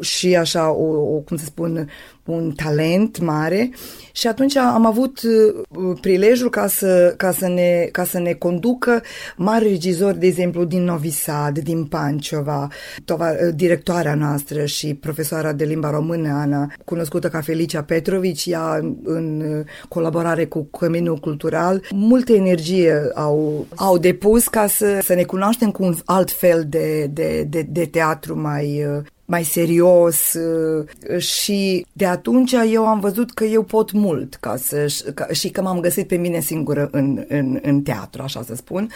și 0.00 0.36
așa, 0.36 0.72
o, 0.72 1.14
o, 1.14 1.18
cum 1.18 1.36
să 1.36 1.44
spun, 1.44 1.88
un 2.30 2.52
talent 2.52 3.20
mare. 3.20 3.70
Și 4.12 4.26
atunci 4.26 4.56
am 4.56 4.86
avut 4.86 5.20
uh, 5.22 5.98
prilejul 6.00 6.50
ca 6.50 6.66
să, 6.66 7.14
ca 7.16 7.32
să, 7.32 7.48
ne, 7.48 7.88
ca 7.92 8.04
să 8.04 8.18
ne 8.18 8.32
conducă 8.32 9.02
mari 9.36 9.68
regizori, 9.68 10.18
de 10.18 10.26
exemplu, 10.26 10.64
din 10.64 10.84
Novi 10.84 11.10
Sad, 11.10 11.58
din 11.58 11.84
Panciova, 11.84 12.68
tova, 13.04 13.30
uh, 13.30 13.54
directoarea 13.54 14.14
noastră 14.14 14.64
și 14.64 14.94
profesoara 14.94 15.52
de 15.52 15.64
limba 15.64 15.90
română, 15.90 16.28
Ana, 16.28 16.72
cunoscută 16.84 17.28
ca 17.28 17.40
Felicia 17.40 17.82
Petrovici, 17.82 18.46
ea 18.46 18.80
în 19.04 19.40
uh, 19.40 19.64
colaborare 19.88 20.44
cu 20.44 20.62
Căminul 20.62 21.16
Cultural, 21.16 21.82
multe 21.90 22.34
energie 22.34 23.10
au, 23.14 23.66
au 23.76 23.98
depus 23.98 24.48
ca 24.48 24.66
să, 24.66 24.98
să 25.02 25.14
ne 25.14 25.22
cunoaștem 25.22 25.70
cu 25.70 25.84
un 25.84 25.94
alt 26.04 26.30
fel 26.30 26.66
de, 26.68 27.06
de, 27.06 27.46
de, 27.48 27.66
de 27.68 27.86
teatru 27.86 28.40
mai 28.40 28.84
mai 29.30 29.44
serios 29.44 30.32
uh, 30.32 31.18
și 31.18 31.86
de 31.92 32.06
atunci 32.06 32.54
eu 32.72 32.86
am 32.86 33.00
văzut 33.00 33.30
că 33.30 33.44
eu 33.44 33.62
pot 33.62 33.92
mult 33.92 34.34
ca 34.34 34.56
să, 34.56 34.86
ca, 35.14 35.26
și 35.32 35.50
că 35.50 35.62
m-am 35.62 35.80
găsit 35.80 36.08
pe 36.08 36.16
mine 36.16 36.40
singură 36.40 36.88
în, 36.92 37.24
în, 37.28 37.58
în 37.62 37.80
teatru, 37.82 38.22
așa 38.22 38.42
să 38.42 38.54
spun. 38.54 38.90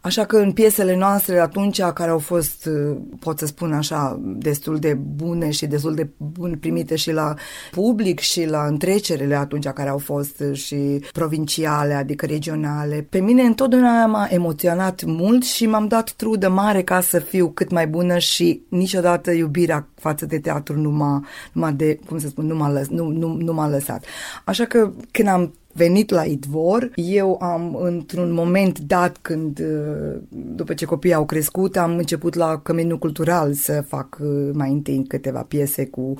Așa 0.00 0.24
că 0.24 0.36
în 0.36 0.52
piesele 0.52 0.96
noastre 0.96 1.38
atunci, 1.38 1.80
care 1.80 2.10
au 2.10 2.18
fost, 2.18 2.66
uh, 2.66 2.96
pot 3.20 3.38
să 3.38 3.46
spun 3.46 3.72
așa, 3.72 4.20
destul 4.22 4.78
de 4.78 4.94
bune 4.94 5.50
și 5.50 5.66
destul 5.66 5.94
de 5.94 6.08
bun 6.16 6.56
primite 6.60 6.96
și 6.96 7.12
la 7.12 7.34
public 7.70 8.18
și 8.18 8.44
la 8.44 8.66
întrecerele 8.66 9.34
atunci 9.34 9.66
care 9.66 9.88
au 9.88 9.98
fost 9.98 10.42
și 10.52 11.04
provinciale, 11.12 11.94
adică 11.94 12.26
regionale, 12.26 13.06
pe 13.10 13.20
mine 13.20 13.42
întotdeauna 13.42 14.06
m-a 14.06 14.26
emoționat 14.30 15.02
mult 15.04 15.44
și 15.44 15.66
m-am 15.66 15.88
dat 15.88 16.10
trudă 16.10 16.48
mare 16.48 16.82
ca 16.82 17.00
să 17.00 17.18
fiu 17.18 17.48
cât 17.48 17.70
mai 17.70 17.86
bună 17.86 18.18
și 18.18 18.62
niciodată 18.68 19.30
iubirea 19.66 19.88
față 19.94 20.26
de 20.26 20.38
teatru 20.38 20.80
nu 20.80 20.90
m-a, 20.90 21.24
nu 21.52 21.60
m-a 21.60 21.70
de, 21.70 21.98
cum 22.06 22.18
să 22.18 22.28
spun, 22.28 22.46
nu 22.46 22.56
m-a, 22.56 22.70
lăs, 22.70 22.88
nu, 22.88 23.08
nu, 23.08 23.34
nu 23.34 23.52
m-a 23.52 23.68
lăsat. 23.68 24.04
Așa 24.44 24.64
că 24.64 24.90
când 25.10 25.28
am 25.28 25.54
venit 25.72 26.10
la 26.10 26.22
Idvor. 26.22 26.90
Eu 26.94 27.38
am, 27.40 27.76
într-un 27.76 28.32
moment 28.32 28.78
dat, 28.78 29.16
când, 29.22 29.58
uh, 29.58 30.20
după 30.30 30.74
ce 30.74 30.84
copiii 30.84 31.14
au 31.14 31.24
crescut, 31.24 31.76
am 31.76 31.96
început 31.96 32.34
la 32.34 32.60
Căminul 32.62 32.98
Cultural 32.98 33.52
să 33.52 33.84
fac 33.86 34.18
uh, 34.20 34.50
mai 34.52 34.70
întâi 34.70 35.04
câteva 35.08 35.42
piese 35.42 35.86
cu 35.86 36.14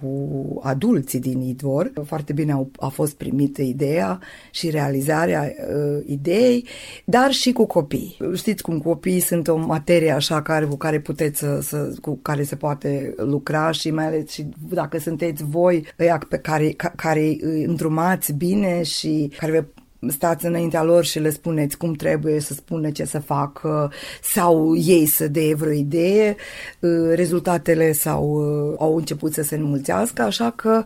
cu 0.00 0.60
adulții 0.62 1.20
din 1.20 1.40
Idvor. 1.40 1.92
Foarte 2.04 2.32
bine 2.32 2.52
au, 2.52 2.70
a 2.76 2.88
fost 2.88 3.14
primită 3.14 3.62
ideea 3.62 4.20
și 4.50 4.70
realizarea 4.70 5.42
uh, 5.42 6.02
ideii, 6.06 6.66
dar 7.04 7.30
și 7.30 7.52
cu 7.52 7.66
copii. 7.66 8.16
Știți 8.34 8.62
cum 8.62 8.78
copiii 8.78 9.20
sunt 9.20 9.48
o 9.48 9.56
materie 9.56 10.10
așa 10.10 10.42
care, 10.42 10.64
cu 10.64 10.76
care 10.76 11.00
puteți 11.00 11.38
să, 11.38 11.60
să, 11.62 11.94
cu 12.00 12.18
care 12.22 12.42
se 12.42 12.56
poate 12.56 13.14
lucra 13.16 13.70
și 13.70 13.90
mai 13.90 14.06
ales 14.06 14.30
și 14.30 14.46
dacă 14.68 14.98
sunteți 14.98 15.44
voi 15.44 15.86
pe 16.28 16.38
care, 16.42 16.68
ca, 16.68 16.92
care 16.96 17.20
îi 17.20 17.64
îndrumați 17.64 18.32
bine 18.32 18.82
și 18.82 19.32
care 19.38 19.68
stați 20.08 20.46
înaintea 20.46 20.82
lor 20.82 21.04
și 21.04 21.18
le 21.18 21.30
spuneți 21.30 21.76
cum 21.76 21.92
trebuie 21.92 22.40
să 22.40 22.54
spună 22.54 22.90
ce 22.90 23.04
să 23.04 23.18
facă 23.18 23.92
sau 24.22 24.76
ei 24.76 25.06
să 25.06 25.28
dea 25.28 25.54
vreo 25.56 25.72
idee, 25.72 26.36
uh, 26.80 26.90
rezultatele 27.14 27.92
sau 27.92 28.24
uh, 28.24 28.74
au 28.78 28.96
început 28.96 29.32
să 29.32 29.42
se 29.42 29.54
înmulțească, 29.54 30.22
așa 30.22 30.52
că 30.56 30.82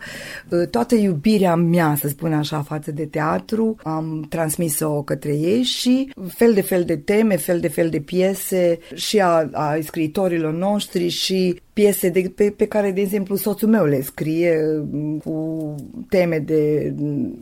uh, 0.48 0.68
toată 0.68 0.94
iubirea 0.94 1.54
mea, 1.54 1.96
să 2.00 2.08
spun 2.08 2.32
așa, 2.32 2.62
față 2.62 2.90
de 2.90 3.06
teatru, 3.06 3.76
am 3.82 4.26
transmis-o 4.28 5.02
către 5.02 5.34
ei 5.36 5.62
și 5.62 6.12
fel 6.28 6.54
de 6.54 6.60
fel 6.60 6.84
de 6.84 6.96
teme, 6.96 7.36
fel 7.36 7.60
de 7.60 7.68
fel 7.68 7.88
de 7.88 8.00
piese 8.00 8.78
și 8.94 9.20
a, 9.20 9.48
a 9.52 9.78
scriitorilor 9.82 10.52
noștri 10.52 11.08
și 11.08 11.60
piese 11.78 12.08
de, 12.08 12.32
pe, 12.34 12.54
pe 12.56 12.66
care, 12.66 12.90
de 12.90 13.00
exemplu, 13.00 13.36
soțul 13.36 13.68
meu 13.68 13.84
le 13.84 14.00
scrie 14.00 14.58
mm, 14.90 15.18
cu 15.18 15.74
teme 16.08 16.38
de, 16.38 16.92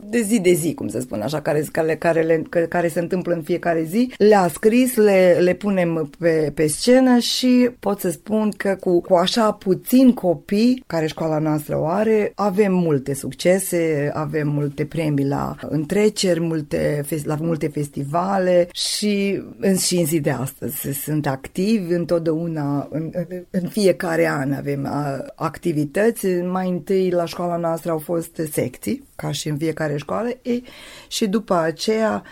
de 0.09 0.21
zi 0.21 0.39
de 0.39 0.53
zi, 0.53 0.73
cum 0.73 0.87
să 0.87 0.99
spun 0.99 1.21
așa, 1.21 1.41
care, 1.41 1.65
care, 1.71 1.95
care, 1.95 2.21
le, 2.21 2.43
care 2.69 2.87
se 2.87 2.99
întâmplă 2.99 3.33
în 3.33 3.41
fiecare 3.41 3.83
zi. 3.83 4.13
Le-a 4.17 4.47
scris, 4.47 4.95
le, 4.95 5.37
le 5.39 5.53
punem 5.53 6.09
pe, 6.19 6.51
pe 6.53 6.67
scenă 6.67 7.17
și 7.17 7.69
pot 7.79 7.99
să 7.99 8.09
spun 8.09 8.51
că 8.57 8.77
cu, 8.79 9.01
cu 9.01 9.13
așa 9.13 9.51
puțin 9.51 10.13
copii, 10.13 10.83
care 10.87 11.07
școala 11.07 11.37
noastră 11.37 11.77
o 11.79 11.85
are, 11.85 12.31
avem 12.35 12.73
multe 12.73 13.13
succese, 13.13 14.11
avem 14.13 14.47
multe 14.47 14.85
premii 14.85 15.27
la 15.27 15.55
întreceri, 15.69 16.39
multe, 16.39 17.05
la 17.23 17.37
multe 17.39 17.67
festivale 17.67 18.67
și 18.71 19.41
în, 19.59 19.77
și 19.77 19.97
în 19.97 20.05
zi 20.05 20.19
de 20.19 20.31
astăzi 20.31 20.91
sunt 21.03 21.27
activi 21.27 21.93
întotdeauna, 21.93 22.87
în, 22.91 23.11
în 23.49 23.67
fiecare 23.67 24.25
an 24.27 24.53
avem 24.53 24.87
activități. 25.35 26.27
Mai 26.27 26.69
întâi 26.69 27.09
la 27.09 27.25
școala 27.25 27.57
noastră 27.57 27.91
au 27.91 27.97
fost 27.99 28.41
secții, 28.51 29.03
ca 29.15 29.31
și 29.31 29.47
în 29.47 29.57
fiecare 29.57 29.97
școală, 29.97 30.27
e, 30.41 30.61
și 31.07 31.27
după 31.27 31.55
aceea 31.55 32.23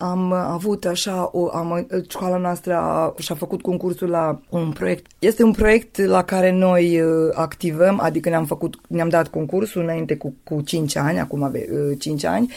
am 0.00 0.32
avut 0.32 0.84
așa, 0.84 1.28
o, 1.32 1.48
am, 1.52 1.86
școala 2.08 2.36
noastră 2.36 2.74
a, 2.74 3.14
și-a 3.18 3.34
făcut 3.34 3.62
concursul 3.62 4.08
la 4.08 4.40
un 4.48 4.70
proiect. 4.72 5.06
Este 5.18 5.42
un 5.42 5.52
proiect 5.52 6.00
la 6.00 6.24
care 6.24 6.50
noi 6.50 7.00
uh, 7.00 7.30
activăm, 7.34 8.00
adică 8.02 8.28
ne-am 8.28 8.44
făcut, 8.44 8.80
ne-am 8.88 9.08
dat 9.08 9.28
concursul 9.28 9.82
înainte 9.82 10.16
cu, 10.16 10.34
cu 10.44 10.60
5 10.60 10.96
ani, 10.96 11.20
acum 11.20 11.42
avem 11.42 11.62
uh, 11.90 11.98
5 11.98 12.24
ani, 12.24 12.52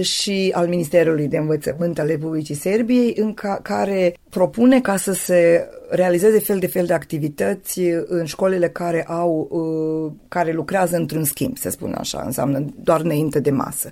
și 0.00 0.52
al 0.54 0.68
Ministerului 0.68 1.28
de 1.28 1.36
Învățământ 1.36 1.98
al 1.98 2.06
Republicii 2.06 2.54
Serbiei, 2.54 3.14
în 3.16 3.34
ca, 3.34 3.60
care 3.62 4.16
propune 4.28 4.80
ca 4.80 4.96
să 4.96 5.12
se 5.12 5.68
realizeze 5.90 6.38
fel 6.38 6.58
de 6.58 6.66
fel 6.66 6.86
de 6.86 6.92
activități 6.92 7.80
în 8.06 8.24
școlile 8.24 8.68
care 8.68 9.04
au, 9.04 9.48
uh, 9.50 10.12
care 10.28 10.52
lucrează 10.52 10.96
într-un 10.96 11.24
schimb, 11.24 11.56
să 11.56 11.70
spun 11.70 11.94
așa, 11.98 12.22
înseamnă 12.24 12.64
doar 12.82 13.00
înainte 13.00 13.40
de 13.40 13.50
masă. 13.50 13.90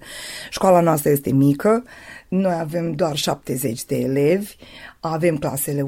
Școala 0.50 0.80
noastră 0.80 1.10
este 1.10 1.32
mică, 1.32 1.84
noi 2.30 2.54
avem 2.54 2.92
doar 2.92 3.16
70 3.16 3.84
de 3.84 3.94
elevi, 3.94 4.56
avem 5.00 5.36
clasele 5.36 5.82
1-8 5.82 5.86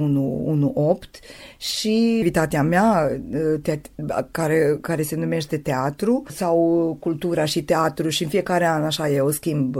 și 1.57 2.13
activitatea 2.15 2.63
mea 2.63 3.21
te, 3.63 3.81
care, 4.31 4.79
care 4.81 5.03
se 5.03 5.17
numește 5.17 5.57
teatru 5.57 6.23
sau 6.29 6.97
cultura 7.01 7.45
și 7.45 7.63
teatru 7.63 8.09
și 8.09 8.23
în 8.23 8.29
fiecare 8.29 8.67
an 8.67 8.85
așa 8.85 9.09
eu 9.09 9.31
schimb, 9.31 9.77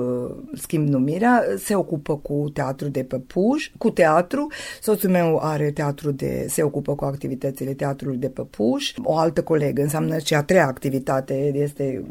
schimb 0.55 0.89
numirea, 0.89 1.45
se 1.59 1.75
ocupă 1.75 2.17
cu 2.17 2.51
teatru 2.53 2.89
de 2.89 3.03
păpuș, 3.03 3.71
cu 3.79 3.91
teatru, 3.91 4.47
soțul 4.81 5.11
meu 5.11 5.39
are 5.43 5.71
teatru 5.71 6.11
de, 6.11 6.47
se 6.49 6.63
ocupă 6.63 6.95
cu 6.95 7.05
activitățile 7.05 7.73
teatrului 7.73 8.19
de 8.19 8.29
păpuș, 8.29 8.93
o 9.03 9.17
altă 9.17 9.43
colegă 9.43 9.83
înseamnă 9.83 10.19
și 10.19 10.35
a 10.35 10.43
treia 10.43 10.67
activitate 10.67 11.53
este, 11.55 12.05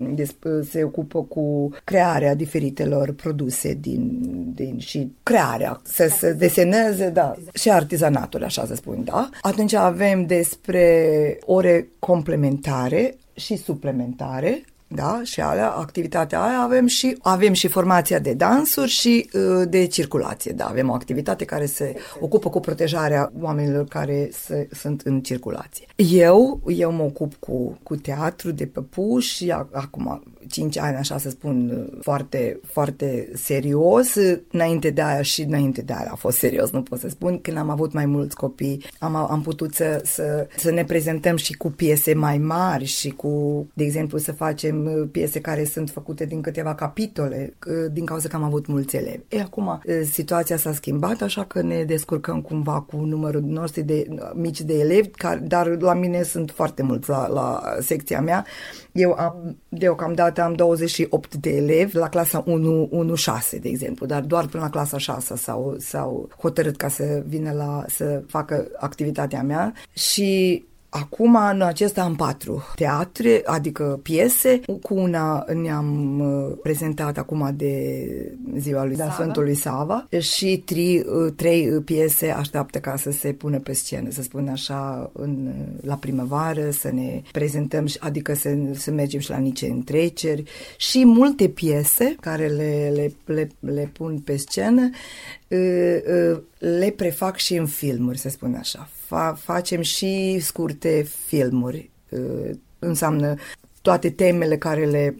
se 0.69 0.83
ocupă 0.83 1.23
cu 1.23 1.69
crearea 1.83 2.35
diferitelor 2.35 3.11
produse 3.11 3.73
din, 3.73 4.21
din 4.55 4.77
și 4.79 5.11
crearea, 5.23 5.81
să 5.83 6.07
se 6.17 6.33
deseneze 6.33 7.10
da, 7.13 7.35
și 7.53 7.71
artizanatul, 7.71 8.43
așa 8.43 8.65
să 8.65 8.75
spun, 8.75 9.03
da? 9.03 9.29
Atunci 9.41 9.73
avem 9.73 10.25
despre 10.25 11.37
ore 11.45 11.87
complementare 11.99 13.17
și 13.33 13.55
suplimentare, 13.55 14.63
da, 14.93 15.21
și 15.23 15.41
alea, 15.41 15.69
activitatea 15.69 16.41
aia 16.41 16.59
avem 16.59 16.85
și 16.85 17.17
avem 17.21 17.53
și 17.53 17.67
formația 17.67 18.19
de 18.19 18.33
dansuri 18.33 18.89
și 18.89 19.29
uh, 19.33 19.67
de 19.69 19.85
circulație, 19.85 20.51
da, 20.51 20.65
avem 20.65 20.89
o 20.89 20.93
activitate 20.93 21.45
care 21.45 21.65
se 21.65 21.95
ocupă 22.19 22.49
cu 22.49 22.59
protejarea 22.59 23.31
oamenilor 23.39 23.85
care 23.85 24.29
se, 24.31 24.67
sunt 24.71 25.01
în 25.01 25.21
circulație. 25.21 25.85
Eu, 25.95 26.61
eu 26.67 26.91
mă 26.91 27.03
ocup 27.03 27.35
cu, 27.35 27.79
cu 27.83 27.95
teatru 27.95 28.51
de 28.51 28.65
păpuși 28.65 29.35
și 29.35 29.51
acum 29.71 30.23
5 30.47 30.77
ani, 30.77 30.95
așa 30.95 31.17
să 31.17 31.29
spun, 31.29 31.87
foarte, 32.01 32.59
foarte 32.65 33.29
serios. 33.33 34.15
Înainte 34.51 34.89
de 34.89 35.01
aia 35.01 35.21
și 35.21 35.41
înainte 35.41 35.81
de 35.81 35.93
aia 35.93 36.09
a 36.11 36.15
fost 36.15 36.37
serios, 36.37 36.71
nu 36.71 36.81
pot 36.81 36.99
să 36.99 37.09
spun. 37.09 37.41
Când 37.41 37.57
am 37.57 37.69
avut 37.69 37.93
mai 37.93 38.05
mulți 38.05 38.35
copii, 38.35 38.85
am, 38.99 39.15
am 39.15 39.41
putut 39.41 39.73
să, 39.73 40.01
să, 40.03 40.47
să 40.57 40.71
ne 40.71 40.83
prezentăm 40.83 41.35
și 41.35 41.53
cu 41.53 41.69
piese 41.71 42.13
mai 42.13 42.37
mari 42.37 42.85
și 42.85 43.09
cu, 43.09 43.67
de 43.73 43.83
exemplu, 43.83 44.17
să 44.17 44.31
facem 44.31 45.07
piese 45.11 45.39
care 45.39 45.63
sunt 45.63 45.89
făcute 45.89 46.25
din 46.25 46.41
câteva 46.41 46.75
capitole, 46.75 47.53
din 47.91 48.05
cauza 48.05 48.27
că 48.27 48.35
am 48.35 48.43
avut 48.43 48.67
mulți 48.67 48.95
elevi. 48.95 49.23
E, 49.27 49.41
acum, 49.41 49.81
situația 50.11 50.57
s-a 50.57 50.73
schimbat, 50.73 51.21
așa 51.21 51.43
că 51.43 51.61
ne 51.61 51.83
descurcăm 51.83 52.41
cumva 52.41 52.81
cu 52.81 52.97
numărul 52.97 53.41
nostru 53.41 53.81
de 53.81 54.07
mici 54.33 54.61
de 54.61 54.73
elevi, 54.79 55.09
dar 55.41 55.67
la 55.67 55.93
mine 55.93 56.23
sunt 56.23 56.51
foarte 56.51 56.83
mulți 56.83 57.09
la, 57.09 57.27
la 57.27 57.61
secția 57.79 58.21
mea. 58.21 58.45
Eu 58.91 59.11
am, 59.11 59.57
deocamdată 59.69 60.30
am 60.37 60.53
28 60.53 61.35
de 61.35 61.49
elevi 61.49 61.95
la 61.95 62.09
clasa 62.09 62.43
1-6, 62.43 63.59
de 63.61 63.69
exemplu, 63.69 64.05
dar 64.05 64.21
doar 64.21 64.45
până 64.45 64.63
la 64.63 64.69
clasa 64.69 64.97
6 64.97 65.35
s-au, 65.35 65.75
s-au 65.79 66.29
hotărât 66.37 66.75
ca 66.75 66.87
să 66.87 67.23
vină 67.27 67.51
la, 67.51 67.85
să 67.87 68.23
facă 68.27 68.67
activitatea 68.79 69.43
mea. 69.43 69.73
Și 69.93 70.63
Acum, 70.93 71.35
în 71.35 71.61
acesta 71.61 72.01
am 72.01 72.15
patru 72.15 72.63
teatre, 72.75 73.41
adică 73.45 73.99
piese. 74.03 74.59
Cu 74.81 74.93
una 74.93 75.45
ne-am 75.61 76.19
uh, 76.19 76.57
prezentat 76.61 77.17
acum 77.17 77.53
de 77.55 77.95
ziua 78.57 78.85
lui 78.85 78.95
Sava. 78.95 79.11
Sfântului 79.11 79.55
Sava 79.55 80.07
și 80.19 80.61
tri, 80.65 80.99
uh, 80.99 81.33
trei 81.35 81.69
piese 81.69 82.29
așteaptă 82.29 82.79
ca 82.79 82.95
să 82.95 83.11
se 83.11 83.33
pună 83.33 83.59
pe 83.59 83.73
scenă, 83.73 84.09
să 84.09 84.21
spun 84.21 84.47
așa, 84.47 85.11
în, 85.13 85.53
la 85.81 85.95
primăvară, 85.95 86.69
să 86.69 86.91
ne 86.91 87.21
prezentăm, 87.31 87.85
adică 87.99 88.33
să, 88.33 88.49
să 88.73 88.91
mergem 88.91 89.19
și 89.19 89.29
la 89.29 89.37
niște 89.37 89.69
întreceri 89.69 90.43
și 90.77 91.05
multe 91.05 91.47
piese 91.47 92.15
care 92.19 92.47
le, 92.47 92.91
le, 92.93 93.13
le, 93.25 93.49
le 93.59 93.89
pun 93.93 94.19
pe 94.19 94.37
scenă 94.37 94.89
le 96.57 96.93
prefac 96.95 97.37
și 97.37 97.55
în 97.55 97.65
filmuri, 97.65 98.17
să 98.17 98.29
spun 98.29 98.55
așa. 98.59 98.89
Fa- 99.11 99.35
facem 99.35 99.81
și 99.81 100.39
scurte 100.39 101.07
filmuri. 101.25 101.89
Înseamnă 102.79 103.35
toate 103.81 104.09
temele 104.09 104.57
care 104.57 104.85
le 104.85 105.15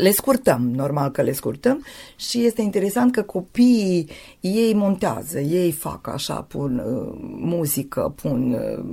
le 0.00 0.10
scurtăm, 0.10 0.70
normal 0.74 1.10
că 1.10 1.22
le 1.22 1.32
scurtăm 1.32 1.84
și 2.16 2.44
este 2.44 2.62
interesant 2.62 3.12
că 3.12 3.22
copiii 3.22 4.08
ei 4.40 4.74
montează, 4.74 5.40
ei 5.40 5.72
fac 5.72 6.08
așa, 6.08 6.34
pun 6.34 6.78
uh, 6.78 7.18
muzică, 7.36 8.14
pun 8.22 8.52
uh, 8.52 8.84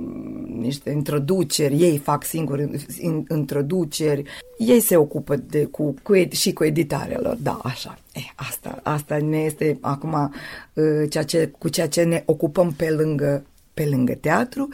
niște 0.60 0.90
introduceri, 0.90 1.82
ei 1.82 1.98
fac 1.98 2.24
singuri 2.24 2.86
in, 2.98 3.26
introduceri, 3.30 4.22
ei 4.58 4.80
se 4.80 4.96
ocupă 4.96 5.36
de, 5.36 5.64
cu, 5.64 5.94
cu, 6.02 6.12
și 6.30 6.52
cu 6.52 6.64
editarea 6.64 7.18
lor, 7.20 7.36
da, 7.40 7.60
așa. 7.62 7.98
Eh, 8.12 8.30
asta, 8.34 8.80
asta 8.82 9.16
ne 9.16 9.38
este 9.38 9.78
acum 9.80 10.32
uh, 10.74 11.10
ceea 11.10 11.24
ce, 11.24 11.52
cu 11.58 11.68
ceea 11.68 11.88
ce 11.88 12.02
ne 12.02 12.22
ocupăm 12.26 12.72
pe 12.76 12.90
lângă, 12.90 13.44
pe 13.74 13.86
lângă 13.86 14.14
teatru 14.14 14.68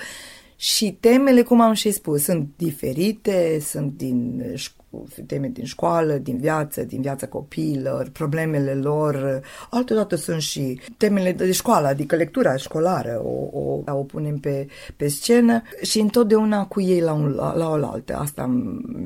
și 0.56 0.96
temele, 1.00 1.42
cum 1.42 1.60
am 1.60 1.72
și 1.72 1.90
spus, 1.90 2.22
sunt 2.22 2.48
diferite, 2.56 3.58
sunt 3.60 3.96
din 3.96 4.42
teme 5.26 5.48
din 5.48 5.64
școală, 5.64 6.12
din 6.12 6.38
viață, 6.38 6.82
din 6.82 7.00
viața 7.00 7.26
copiilor, 7.26 8.08
problemele 8.12 8.74
lor. 8.74 9.40
Altădată 9.70 10.16
sunt 10.16 10.40
și 10.40 10.80
temele 10.96 11.32
de 11.32 11.52
școală, 11.52 11.86
adică 11.86 12.16
lectura 12.16 12.56
școlară, 12.56 13.20
o, 13.24 13.58
o, 13.58 13.82
o 13.86 14.02
punem 14.02 14.38
pe, 14.38 14.66
pe 14.96 15.08
scenă 15.08 15.62
și 15.82 16.00
întotdeauna 16.00 16.66
cu 16.66 16.80
ei 16.80 17.00
la, 17.00 17.12
un, 17.12 17.30
la, 17.30 17.56
la 17.56 17.68
oaltă. 17.68 18.16
Asta 18.16 18.46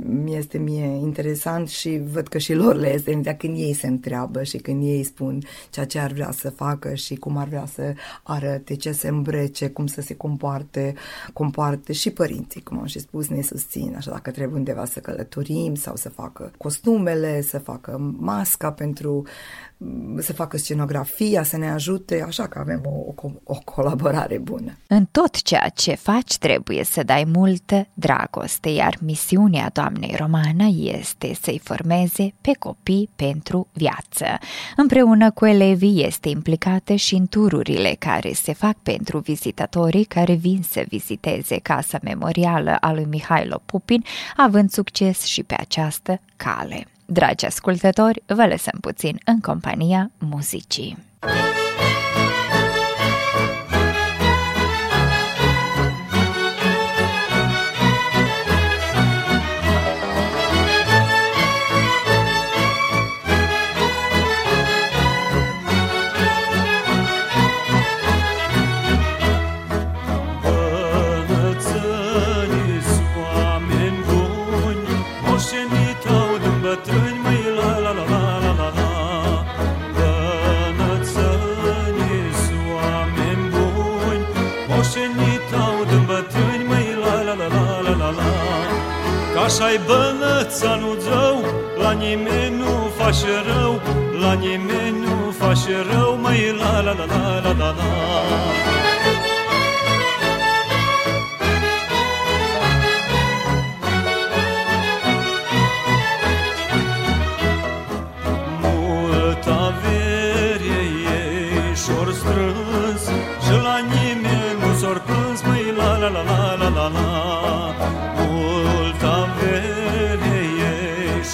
mi 0.04 0.36
este 0.36 0.58
mie 0.58 0.84
interesant 0.84 1.68
și 1.68 2.00
văd 2.12 2.28
că 2.28 2.38
și 2.38 2.54
lor 2.54 2.76
le 2.76 2.94
este 2.94 3.20
dar 3.22 3.34
când 3.34 3.56
ei 3.58 3.72
se 3.72 3.86
întreabă 3.86 4.42
și 4.42 4.56
când 4.56 4.82
ei 4.82 5.02
spun 5.02 5.42
ceea 5.70 5.86
ce 5.86 5.98
ar 5.98 6.12
vrea 6.12 6.30
să 6.30 6.50
facă 6.50 6.94
și 6.94 7.14
cum 7.14 7.36
ar 7.36 7.48
vrea 7.48 7.66
să 7.72 7.94
arate, 8.22 8.74
ce 8.74 8.92
se 8.92 9.08
îmbrece, 9.08 9.68
cum 9.68 9.86
să 9.86 10.00
se 10.00 10.14
comporte, 10.14 10.94
comporte 11.32 11.92
și 11.92 12.10
părinții, 12.10 12.62
cum 12.62 12.78
am 12.78 12.86
și 12.86 12.98
spus, 12.98 13.28
ne 13.28 13.42
susțin, 13.42 13.94
așa 13.96 14.10
dacă 14.10 14.30
trebuie 14.30 14.58
undeva 14.58 14.84
să 14.84 15.00
călătorim, 15.00 15.72
timp 15.72 15.81
sau 15.82 15.96
să 15.96 16.08
facă 16.08 16.50
costumele, 16.58 17.40
să 17.40 17.58
facă 17.58 17.96
masca 18.18 18.72
pentru 18.72 19.26
să 20.18 20.32
facă 20.32 20.56
scenografia, 20.58 21.42
să 21.42 21.56
ne 21.56 21.70
ajute, 21.70 22.24
așa 22.26 22.46
că 22.46 22.58
avem 22.58 22.80
o, 22.84 23.12
o, 23.22 23.30
o 23.44 23.58
colaborare 23.64 24.38
bună. 24.38 24.78
În 24.86 25.06
tot 25.10 25.42
ceea 25.42 25.68
ce 25.68 25.94
faci 25.94 26.36
trebuie 26.38 26.84
să 26.84 27.02
dai 27.02 27.24
multă 27.32 27.86
dragoste, 27.94 28.68
iar 28.68 28.96
misiunea 29.00 29.70
doamnei 29.72 30.14
Romană 30.18 30.68
este 30.74 31.34
să-i 31.40 31.60
formeze 31.64 32.34
pe 32.40 32.52
copii 32.58 33.08
pentru 33.16 33.68
viață. 33.72 34.26
Împreună 34.76 35.30
cu 35.30 35.46
elevii 35.46 36.04
este 36.06 36.28
implicată 36.28 36.94
și 36.94 37.14
în 37.14 37.26
tururile 37.26 37.96
care 37.98 38.32
se 38.32 38.52
fac 38.52 38.76
pentru 38.82 39.18
vizitatorii 39.18 40.04
care 40.04 40.34
vin 40.34 40.62
să 40.70 40.84
viziteze 40.88 41.58
Casa 41.58 41.98
Memorială 42.02 42.76
a 42.80 42.92
lui 42.92 43.04
Mihailo 43.04 43.60
Pupin, 43.66 44.04
având 44.36 44.70
succes 44.70 45.24
și 45.24 45.42
pe 45.42 45.54
această 45.58 46.20
cale. 46.36 46.86
Dragi 47.12 47.46
ascultători, 47.46 48.22
vă 48.26 48.46
lăsăm 48.46 48.78
puțin 48.80 49.18
în 49.24 49.40
compania 49.40 50.10
muzicii. 50.18 50.98
Nimeni 92.14 92.56
nu 92.56 92.72
face 92.98 93.32
rău, 93.46 93.80
la 94.20 94.32
nimeni 94.32 94.98
nu 95.04 95.30
face 95.30 95.74
rău, 95.92 96.18
măi 96.22 96.54
la 96.58 96.80
la 96.80 96.92
la 96.92 97.04
la 97.04 97.40
la 97.44 97.52
la 97.52 97.70
la. 97.78 97.90
Mult 108.62 109.46
avere 109.46 110.80
ei 111.16 111.74
și-or 111.82 112.12
strâns 112.12 113.04
Și 113.44 113.54
la 113.66 113.76
nimeni 113.92 114.56
nu 114.60 114.70
s-or 114.80 114.98
plâns, 115.06 115.42
măi 115.46 115.74
la 115.76 115.96
la 115.96 116.08
la 116.08 116.22
la 116.30 116.68
la 116.74 116.88
la 116.88 117.11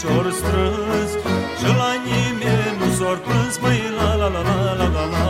s-or 0.09 0.27
strâns 0.41 1.11
Și 1.59 1.69
la 1.81 1.93
nimeni 2.09 2.77
nu 2.79 2.89
s-or 2.99 3.17
plâns 3.27 3.59
Măi 3.63 3.81
la 3.99 4.15
la 4.21 4.29
la 4.35 4.43
la 4.49 4.73
la 4.79 4.87
la 4.97 5.05
la 5.15 5.29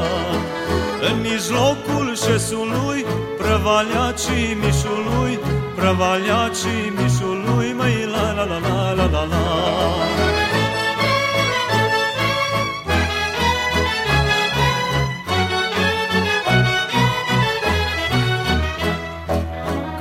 În 1.09 1.21
mijlocul 1.21 2.07
șesului 2.25 3.01
Prăvaliacii 3.39 4.57
mișului 4.63 5.39
Prăvaliacii 5.77 6.93
mișului 6.99 7.73
Măi 7.79 8.09
la 8.15 8.33
la 8.37 8.45
la 8.45 8.59
la 8.67 8.93
la 8.99 9.07
la 9.15 9.25
la 9.33 9.47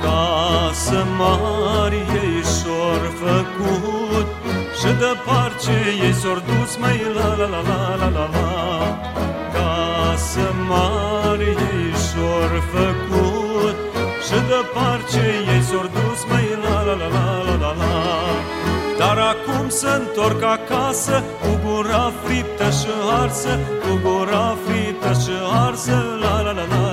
Casă 0.02 1.06
mare 1.18 1.96
ei 2.22 2.42
și-or 2.42 3.02
făcut 3.20 3.77
și 4.88 4.94
de 4.94 5.14
parce 5.26 5.72
ei 6.02 6.12
s-or 6.12 6.42
dus 6.50 6.76
mai 6.76 7.00
la 7.16 7.28
la 7.38 7.46
la 7.54 7.60
la 7.68 7.94
la 8.00 8.08
la 8.16 8.26
la 8.34 8.50
Casă 9.54 10.46
mare 10.68 11.50
ei 11.72 11.90
și-or 12.04 12.52
făcut 12.72 13.76
Și 14.26 14.38
de 14.50 14.60
parce 14.74 15.26
ei 15.52 15.62
s-or 15.68 15.86
dus 15.98 16.20
mai 16.30 16.48
la 16.62 16.76
la 16.86 16.94
la 17.00 17.08
la 17.16 17.26
la 17.46 17.54
la 17.62 17.72
la 17.80 17.96
Dar 18.98 19.18
acum 19.32 19.68
se 19.68 19.88
întorc 20.00 20.42
acasă 20.42 21.22
Cu 21.40 21.50
gura 21.64 22.12
friptă 22.22 22.70
și 22.78 22.90
arsă 23.22 23.58
Cu 23.82 23.92
gura 24.04 24.56
friptă 24.64 25.12
și 25.22 25.34
arsă 25.66 25.96
La 26.22 26.28
la 26.30 26.40
la 26.42 26.52
la 26.52 26.52
la 26.52 26.64
la 26.70 26.82
la 26.82 26.87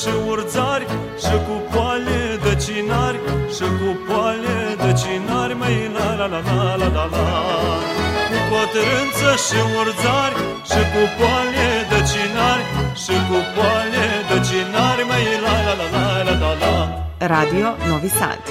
și 0.00 0.12
urzari 0.32 0.86
Și 1.24 1.34
cu 1.46 1.54
poale 1.72 2.20
de 2.44 2.52
cinari 2.64 3.18
Și 3.56 3.66
cu 3.78 3.90
poale 4.06 4.56
de 4.82 4.90
cinari 5.00 5.54
Măi 5.60 5.78
la 5.96 6.08
la 6.18 6.26
la 6.34 6.40
la 6.48 6.74
la 6.80 6.88
la 6.96 7.04
la 7.14 7.26
Cu 8.30 8.38
cotrânță 8.50 9.30
și 9.46 9.58
urzari 9.78 10.36
Și 10.70 10.80
cu 10.92 11.02
poale 11.18 11.68
de 11.90 12.00
cinari 12.10 12.28
cinari 12.28 12.64
Și 13.02 13.14
cu 13.28 13.38
poale 13.54 14.06
de 14.28 14.36
cinari 14.48 15.02
Măi 15.10 15.26
la 15.44 15.56
la 15.66 15.74
la 15.80 15.86
la 15.92 16.22
la 16.26 16.34
la 16.42 16.52
la 16.62 16.76
Radio 17.26 17.66
Novi 17.88 18.08
Sad. 18.08 18.42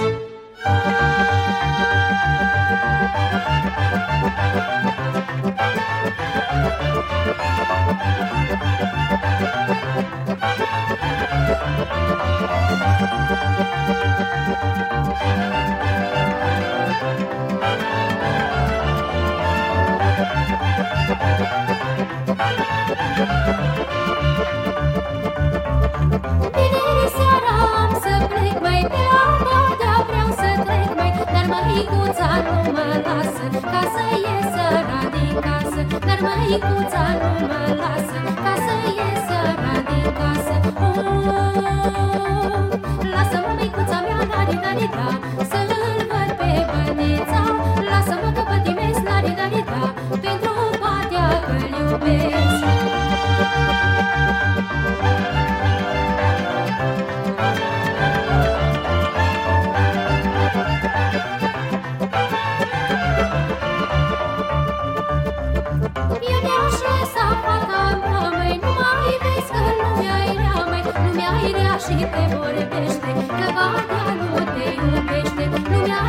Dar 36.21 36.36
măicuța 36.47 37.06
să 38.65 38.75
ies 38.97 39.19
săra 39.27 39.75
din 39.88 40.08
casă 40.17 40.56
oh, 40.80 41.06
Lasă-mă, 43.13 43.51
măicuța 43.58 43.97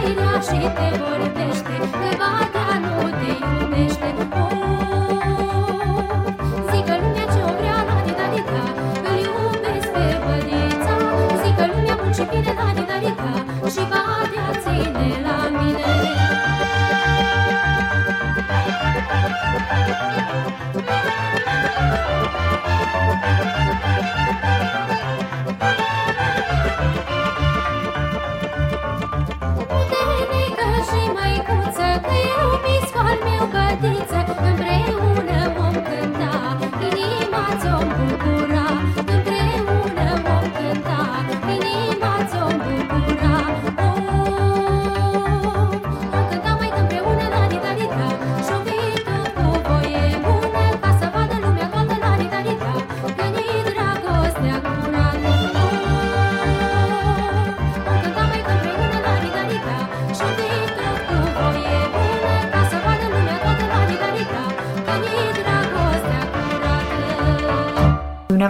Lumea-i 0.08 0.30
rea 0.30 0.40
și 0.40 0.58
te 0.76 0.88
vorbește 1.02 1.74
Că 1.90 2.08
Badea 2.20 2.70
nu 2.84 3.08
te 3.20 3.32
iubește 3.44 4.17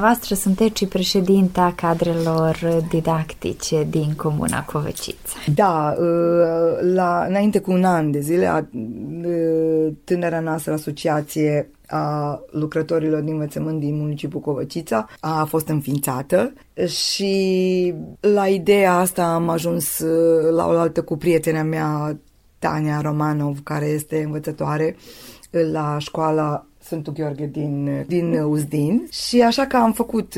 Dumneavoastră 0.08 0.48
sunteți 0.48 0.78
și 0.78 0.86
președinta 0.86 1.72
cadrelor 1.76 2.58
didactice 2.88 3.86
din 3.90 4.14
Comuna 4.16 4.64
Covăcița. 4.64 5.36
Da, 5.54 5.96
uh, 5.98 6.92
la, 6.94 7.24
înainte 7.28 7.58
cu 7.58 7.72
un 7.72 7.84
an 7.84 8.10
de 8.10 8.20
zile, 8.20 8.46
a, 8.46 8.56
uh, 8.56 9.92
tânăra 10.04 10.40
noastră 10.40 10.72
asociație 10.72 11.70
a 11.86 12.40
lucrătorilor 12.50 13.20
din 13.20 13.32
învățământ 13.32 13.80
din 13.80 13.96
municipiul 13.96 14.40
Covăcița 14.40 15.06
a 15.20 15.44
fost 15.44 15.68
înființată 15.68 16.52
și 16.86 17.94
la 18.20 18.46
ideea 18.46 18.94
asta 18.94 19.24
am 19.24 19.48
ajuns 19.48 19.98
uh, 19.98 20.50
la 20.50 20.66
oaltă 20.66 21.02
cu 21.02 21.16
prietena 21.16 21.62
mea, 21.62 22.18
Tania 22.58 23.00
Romanov, 23.00 23.58
care 23.62 23.86
este 23.86 24.22
învățătoare 24.22 24.96
la 25.72 25.96
școala 25.98 26.67
Sfântul 26.88 27.12
Gheorghe 27.12 27.46
din, 27.46 28.04
din 28.06 28.32
Uzdin. 28.32 29.08
Și 29.10 29.42
așa 29.42 29.66
că 29.66 29.76
am 29.76 29.92
făcut, 29.92 30.34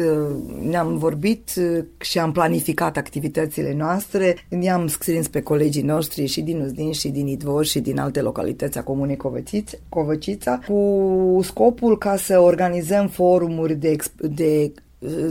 ne-am 0.69 0.99
vorbit 0.99 1.51
și 1.99 2.19
am 2.19 2.33
planificat 2.33 2.97
activitățile 2.97 3.75
noastre, 3.75 4.37
ne-am 4.49 4.87
scris 4.87 5.29
pe 5.29 5.43
colegii 5.43 5.83
noștri 5.83 6.27
și 6.27 6.41
din 6.41 6.61
Uzdin 6.61 6.93
și 6.93 7.09
din 7.09 7.27
Idvor 7.27 7.65
și 7.65 7.81
din 7.81 7.99
alte 7.99 8.21
localități 8.21 8.79
a 8.79 8.83
comunei 8.83 9.17
Covăcița, 9.17 9.77
Covăcița 9.89 10.61
cu 10.67 11.41
scopul 11.43 11.99
ca 11.99 12.17
să 12.17 12.39
organizăm 12.39 13.09
forumuri 13.09 13.75
de, 13.75 13.97
exp- 13.97 14.31
de 14.31 14.73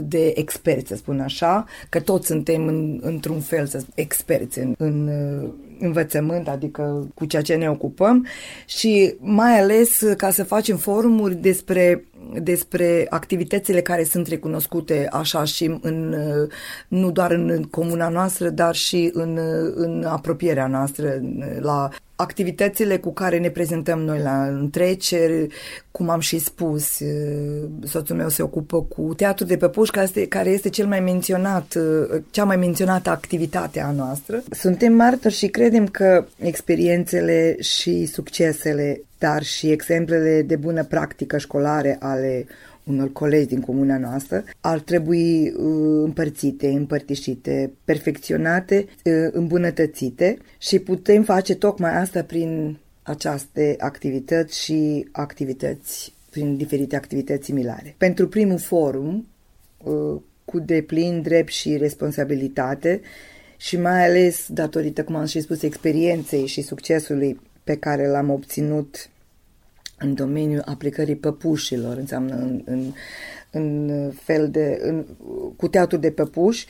de 0.04 0.32
experți, 0.36 0.88
să 0.88 0.96
spun 0.96 1.20
așa, 1.20 1.64
că 1.88 2.00
toți 2.00 2.26
suntem 2.26 2.66
în, 2.66 2.98
într-un 3.02 3.40
fel 3.40 3.66
să 3.66 3.82
experți 3.94 4.58
în, 4.58 4.74
în 4.78 5.08
uh, 5.08 5.48
învățământ, 5.80 6.48
adică 6.48 7.08
cu 7.14 7.24
ceea 7.24 7.42
ce 7.42 7.54
ne 7.54 7.70
ocupăm 7.70 8.26
și 8.66 9.14
mai 9.18 9.60
ales 9.60 10.02
ca 10.16 10.30
să 10.30 10.44
facem 10.44 10.76
forumuri 10.76 11.34
despre 11.34 12.04
despre 12.42 13.06
activitățile 13.10 13.80
care 13.80 14.04
sunt 14.04 14.26
recunoscute 14.26 15.08
așa 15.12 15.44
și 15.44 15.78
în, 15.80 16.12
uh, 16.12 16.50
nu 16.88 17.10
doar 17.10 17.30
în 17.30 17.62
comuna 17.62 18.08
noastră, 18.08 18.48
dar 18.48 18.74
și 18.74 19.10
în, 19.12 19.36
uh, 19.36 19.72
în 19.74 20.04
apropierea 20.04 20.66
noastră, 20.66 21.20
la 21.60 21.88
activitățile 22.20 22.96
cu 22.96 23.12
care 23.12 23.38
ne 23.38 23.50
prezentăm 23.50 23.98
noi 23.98 24.20
la 24.22 24.46
întreceri, 24.46 25.46
cum 25.90 26.08
am 26.08 26.20
și 26.20 26.38
spus, 26.38 27.00
soțul 27.84 28.16
meu 28.16 28.28
se 28.28 28.42
ocupă 28.42 28.82
cu 28.82 29.14
teatru 29.16 29.44
de 29.44 29.56
păpuși, 29.56 29.90
care 29.90 30.04
este, 30.04 30.26
care 30.26 30.50
este 30.50 30.68
cel 30.68 30.86
mai 30.86 31.00
menționat, 31.00 31.76
cea 32.30 32.44
mai 32.44 32.56
menționată 32.56 33.10
activitate 33.10 33.80
a 33.80 33.90
noastră. 33.90 34.42
Suntem 34.50 34.92
martori 34.92 35.34
și 35.34 35.48
credem 35.48 35.86
că 35.86 36.24
experiențele 36.38 37.56
și 37.60 38.06
succesele, 38.06 39.00
dar 39.18 39.42
și 39.42 39.70
exemplele 39.70 40.42
de 40.42 40.56
bună 40.56 40.84
practică 40.84 41.38
școlare 41.38 41.96
ale 42.00 42.46
unor 42.84 43.12
colegi 43.12 43.46
din 43.46 43.60
comuna 43.60 43.98
noastră, 43.98 44.44
ar 44.60 44.78
trebui 44.78 45.48
uh, 45.48 46.02
împărțite, 46.04 46.68
împărtășite, 46.68 47.72
perfecționate, 47.84 48.86
uh, 49.04 49.12
îmbunătățite 49.32 50.38
și 50.58 50.78
putem 50.78 51.22
face 51.22 51.54
tocmai 51.54 51.96
asta 51.96 52.22
prin 52.22 52.78
aceste 53.02 53.76
activități 53.78 54.62
și 54.64 55.08
activități, 55.12 56.12
prin 56.30 56.56
diferite 56.56 56.96
activități 56.96 57.44
similare. 57.44 57.94
Pentru 57.98 58.28
primul 58.28 58.58
forum, 58.58 59.28
uh, 59.84 60.20
cu 60.44 60.58
deplin 60.58 61.22
drept 61.22 61.52
și 61.52 61.76
responsabilitate 61.76 63.00
și 63.56 63.76
mai 63.76 64.06
ales 64.08 64.46
datorită, 64.48 65.04
cum 65.04 65.14
am 65.14 65.26
și 65.26 65.40
spus, 65.40 65.62
experienței 65.62 66.46
și 66.46 66.62
succesului 66.62 67.40
pe 67.64 67.76
care 67.76 68.08
l-am 68.08 68.30
obținut 68.30 69.10
în 70.02 70.14
domeniul 70.14 70.62
aplicării 70.64 71.16
păpușilor, 71.16 71.96
înseamnă 71.96 72.34
în, 72.34 72.62
în, 72.64 72.92
în 73.50 73.90
fel 74.22 74.48
de, 74.50 74.78
în, 74.82 75.04
cu 75.56 75.68
teatru 75.68 75.96
de 75.96 76.10
păpuși 76.10 76.66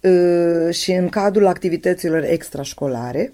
uh, 0.00 0.74
și 0.74 0.92
în 0.92 1.08
cadrul 1.08 1.46
activităților 1.46 2.22
extrașcolare, 2.22 3.32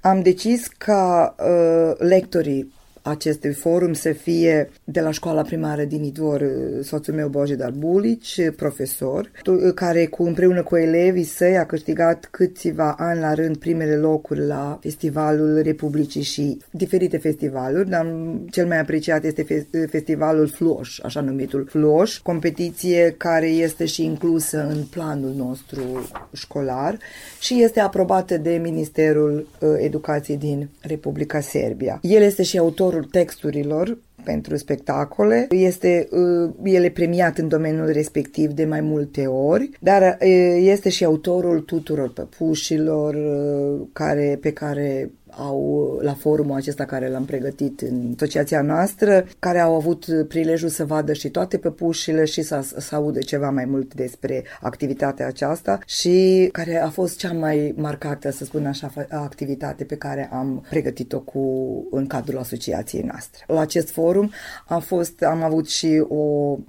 am 0.00 0.22
decis 0.22 0.66
ca 0.66 1.34
uh, 1.38 1.92
lectorii 1.98 2.72
acestui 3.02 3.52
forum 3.52 3.92
să 3.92 4.12
fie 4.12 4.70
de 4.84 5.00
la 5.00 5.10
școala 5.10 5.42
primară 5.42 5.84
din 5.84 6.02
Idvor, 6.02 6.44
soțul 6.82 7.14
meu 7.14 7.28
Bojedar 7.28 7.70
Bulici, 7.70 8.50
profesor, 8.56 9.30
care 9.74 10.06
cu, 10.06 10.22
împreună 10.22 10.62
cu 10.62 10.76
elevii 10.76 11.24
săi 11.24 11.56
a 11.56 11.66
câștigat 11.66 12.28
câțiva 12.30 12.94
ani 12.98 13.20
la 13.20 13.34
rând 13.34 13.56
primele 13.56 13.96
locuri 13.96 14.46
la 14.46 14.78
Festivalul 14.80 15.60
Republicii 15.62 16.22
și 16.22 16.58
diferite 16.70 17.16
festivaluri, 17.16 17.88
dar 17.88 18.06
cel 18.50 18.66
mai 18.66 18.80
apreciat 18.80 19.24
este 19.24 19.66
festivalul 19.90 20.48
Fluoș, 20.48 20.98
așa 21.02 21.20
numitul 21.20 21.66
Fluoș, 21.70 22.18
competiție 22.18 23.14
care 23.16 23.46
este 23.46 23.84
și 23.84 24.04
inclusă 24.04 24.66
în 24.68 24.82
planul 24.90 25.32
nostru 25.36 26.10
școlar 26.32 26.98
și 27.40 27.62
este 27.62 27.80
aprobată 27.80 28.36
de 28.36 28.58
Ministerul 28.62 29.48
uh, 29.60 29.68
Educației 29.78 30.36
din 30.36 30.68
Republica 30.80 31.40
Serbia. 31.40 31.98
El 32.02 32.22
este 32.22 32.42
și 32.42 32.56
autorul 32.92 33.10
texturilor 33.10 33.98
pentru 34.24 34.56
spectacole. 34.56 35.46
Este 35.50 36.08
uh, 36.10 36.50
el 36.64 36.84
e 36.84 36.90
premiat 36.90 37.38
în 37.38 37.48
domeniul 37.48 37.92
respectiv 37.92 38.50
de 38.50 38.64
mai 38.64 38.80
multe 38.80 39.26
ori, 39.26 39.70
dar 39.80 40.18
uh, 40.20 40.56
este 40.60 40.88
și 40.88 41.04
autorul 41.04 41.60
tuturor 41.60 42.12
păpușilor 42.12 43.16
care, 43.92 44.38
pe 44.40 44.52
care 44.52 45.10
au, 45.36 45.98
la 46.02 46.14
forumul 46.14 46.56
acesta 46.56 46.84
care 46.84 47.08
l-am 47.08 47.24
pregătit 47.24 47.80
în 47.80 48.12
asociația 48.16 48.62
noastră, 48.62 49.26
care 49.38 49.58
au 49.58 49.74
avut 49.74 50.06
prilejul 50.28 50.68
să 50.68 50.84
vadă 50.84 51.12
și 51.12 51.28
toate 51.28 51.58
păpușile 51.58 52.24
și 52.24 52.42
să, 52.42 52.66
să 52.76 52.94
audă 52.94 53.18
ceva 53.18 53.50
mai 53.50 53.64
mult 53.64 53.94
despre 53.94 54.44
activitatea 54.60 55.26
aceasta 55.26 55.78
și 55.86 56.48
care 56.52 56.82
a 56.82 56.88
fost 56.88 57.18
cea 57.18 57.32
mai 57.32 57.74
marcată, 57.76 58.30
să 58.30 58.44
spun 58.44 58.66
așa, 58.66 58.92
activitate 59.08 59.84
pe 59.84 59.96
care 59.96 60.28
am 60.32 60.66
pregătit-o 60.70 61.20
cu, 61.20 61.40
în 61.90 62.06
cadrul 62.06 62.38
asociației 62.38 63.02
noastre. 63.02 63.44
La 63.46 63.60
acest 63.60 63.90
forum 63.90 64.30
am, 64.66 64.80
fost, 64.80 65.22
am 65.22 65.42
avut 65.42 65.68
și 65.68 66.04
o, 66.08 66.16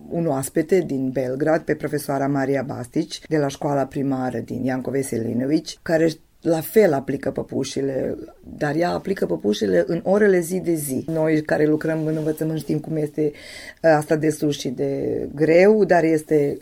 un 0.09 0.27
oaspete 0.27 0.79
din 0.79 1.09
Belgrad, 1.09 1.61
pe 1.61 1.75
profesoara 1.75 2.27
Maria 2.27 2.61
Bastici, 2.61 3.21
de 3.27 3.37
la 3.37 3.47
școala 3.47 3.85
primară 3.85 4.37
din 4.37 4.63
Ianco 4.63 4.91
Veselinovici, 4.91 5.79
care 5.81 6.09
la 6.43 6.61
fel 6.61 6.93
aplică 6.93 7.31
păpușile, 7.31 8.17
dar 8.57 8.75
ea 8.75 8.89
aplică 8.89 9.25
păpușile 9.25 9.83
în 9.87 10.01
orele 10.03 10.39
zi 10.39 10.59
de 10.59 10.73
zi. 10.73 11.05
Noi 11.07 11.41
care 11.41 11.65
lucrăm 11.65 12.05
în 12.05 12.15
învățământ 12.15 12.59
știm 12.59 12.79
cum 12.79 12.95
este 12.95 13.31
ă, 13.83 13.87
asta 13.87 14.15
de 14.15 14.29
sus 14.29 14.59
și 14.59 14.69
de 14.69 15.19
greu, 15.35 15.85
dar 15.85 16.03
este 16.03 16.57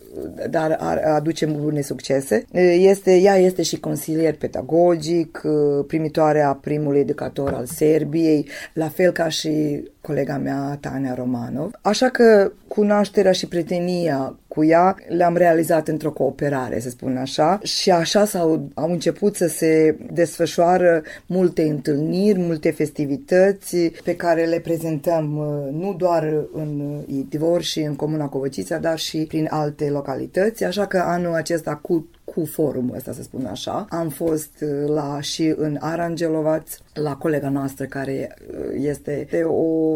dar 0.50 1.02
aduce 1.16 1.46
bune 1.46 1.82
succese. 1.82 2.46
Este, 2.78 3.18
ea 3.18 3.36
este 3.36 3.62
și 3.62 3.80
consilier 3.80 4.36
pedagogic, 4.36 5.42
ă, 5.46 5.84
primitoarea 5.88 6.58
primului 6.62 7.00
educator 7.00 7.54
al 7.54 7.66
Serbiei, 7.66 8.48
la 8.74 8.88
fel 8.88 9.12
ca 9.12 9.30
și 9.30 9.84
colega 10.02 10.38
mea, 10.38 10.78
Tania 10.80 11.14
Romanov. 11.14 11.72
Așa 11.82 12.10
că 12.10 12.52
cunoașterea 12.68 13.32
și 13.32 13.48
prietenia 13.48 14.36
cu 14.48 14.64
ea 14.64 14.96
le-am 15.08 15.36
realizat 15.38 15.88
într-o 15.88 16.12
cooperare, 16.12 16.80
să 16.80 16.90
spun 16.90 17.18
așa, 17.18 17.60
și 17.64 17.92
așa 17.92 18.26
s-au 18.26 18.70
au 18.74 18.92
început 18.92 19.36
să 19.36 19.48
se 19.48 19.98
desfășoară 20.14 21.02
multe 21.26 21.62
întâlniri, 21.62 22.40
multe 22.40 22.72
festivități 22.72 23.78
pe 24.04 24.16
care 24.16 24.46
le 24.46 24.60
prezentăm 24.60 25.38
uh, 25.38 25.74
nu 25.82 25.94
doar 25.94 26.34
în 26.54 27.00
Idvor 27.08 27.62
și 27.62 27.80
în 27.80 27.96
Comuna 27.96 28.26
Covăcița, 28.26 28.78
dar 28.78 29.00
și 29.00 29.26
prin 29.28 29.48
alte 29.50 29.90
localități, 29.90 30.21
așa 30.66 30.86
că 30.88 30.98
anul 30.98 31.34
acesta 31.34 31.76
cu 31.76 32.08
cu 32.34 32.46
forumul 32.46 32.96
ăsta, 32.96 33.12
să 33.14 33.22
spun 33.22 33.46
așa. 33.46 33.86
Am 33.90 34.10
fost 34.10 34.52
uh, 34.62 34.88
la 34.88 35.22
și 35.22 35.54
în 35.58 35.78
Arangelovaț, 35.80 36.78
la 36.94 37.16
colega 37.16 37.50
noastră 37.50 37.86
care 37.86 38.36
uh, 38.52 38.58
este 38.80 39.44
o 39.44 39.92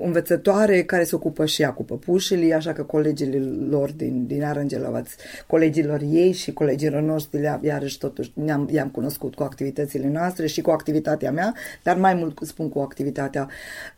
învățătoare 0.00 0.82
care 0.82 1.04
se 1.04 1.14
ocupă 1.14 1.46
și 1.46 1.62
ea 1.62 1.72
cu 1.72 1.84
păpușile, 1.84 2.54
așa 2.54 2.72
că 2.72 2.82
colegii 2.82 3.66
lor 3.68 3.92
din, 3.92 4.26
din 4.26 4.44
Arangelovaț, 4.44 5.10
colegilor 5.46 6.00
ei 6.10 6.32
și 6.32 6.52
colegilor 6.52 7.02
noștri, 7.02 7.58
iarăși 7.60 7.98
totuși 7.98 8.30
ne-am, 8.34 8.68
i-am 8.72 8.88
cunoscut 8.88 9.34
cu 9.34 9.42
activitățile 9.42 10.08
noastre 10.08 10.46
și 10.46 10.60
cu 10.60 10.70
activitatea 10.70 11.30
mea, 11.30 11.54
dar 11.82 11.96
mai 11.96 12.14
mult 12.14 12.38
spun 12.42 12.68
cu 12.68 12.78
activitatea 12.78 13.48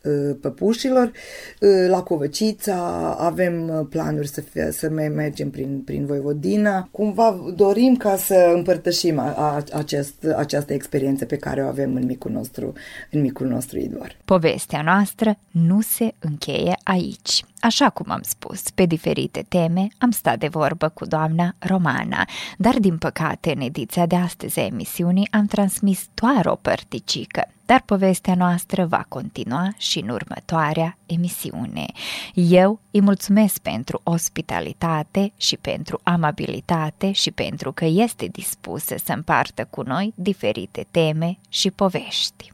uh, 0.03 0.37
păpușilor. 0.41 1.13
Uh, 1.61 1.89
la 1.89 2.03
Covăcița 2.03 3.15
avem 3.19 3.87
planuri 3.91 4.29
să, 4.29 4.41
fie, 4.41 4.69
să 4.73 4.89
mergem 4.91 5.51
prin, 5.51 5.83
prin 5.85 6.07
Voivodina. 6.07 6.89
Cumva 6.91 7.53
dorim 7.57 7.97
ca 7.97 8.17
să 8.17 8.53
împărtășim 8.55 9.19
a, 9.19 9.35
a, 9.37 9.65
acest, 9.73 10.15
această 10.37 10.73
experiență 10.73 11.25
pe 11.25 11.37
care 11.37 11.63
o 11.63 11.67
avem 11.67 11.95
în 11.95 12.05
micul 12.05 12.28
nostru, 12.31 12.73
în 13.11 13.21
micul 13.21 13.47
nostru 13.47 13.79
Idor. 13.79 14.17
Povestea 14.25 14.83
noastră 14.83 15.39
nu 15.51 15.81
se 15.81 16.15
încheie 16.19 16.77
aici. 16.83 17.45
Așa 17.61 17.91
cum 17.91 18.11
am 18.11 18.23
spus, 18.23 18.71
pe 18.71 18.87
diferite 18.87 19.45
teme 19.49 19.89
am 19.99 20.11
stat 20.11 20.39
de 20.39 20.49
vorbă 20.49 20.89
cu 20.89 21.07
doamna 21.07 21.55
Romana, 21.59 22.29
dar 22.59 22.79
din 22.79 22.99
păcate 22.99 23.53
în 23.55 23.61
ediția 23.61 24.07
de 24.07 24.17
astăzi 24.17 24.59
a 24.59 24.65
emisiunii 24.65 25.29
am 25.31 25.47
transmis 25.47 26.07
doar 26.15 26.47
o 26.47 26.55
părticică, 26.55 27.49
dar 27.69 27.83
povestea 27.85 28.35
noastră 28.35 28.87
va 28.87 29.05
continua 29.09 29.75
și 29.77 29.99
în 29.99 30.09
următoarea 30.09 30.99
emisiune. 31.07 31.87
Eu 32.35 32.81
îi 32.91 33.01
mulțumesc 33.01 33.59
pentru 33.59 34.01
ospitalitate 34.03 35.33
și 35.37 35.57
pentru 35.57 36.01
amabilitate 36.03 37.13
și 37.13 37.31
pentru 37.31 37.73
că 37.73 37.85
este 37.85 38.27
dispusă 38.27 38.95
să 39.05 39.13
împartă 39.13 39.67
cu 39.71 39.83
noi 39.83 40.13
diferite 40.15 40.87
teme 40.91 41.39
și 41.49 41.71
povești. 41.71 42.53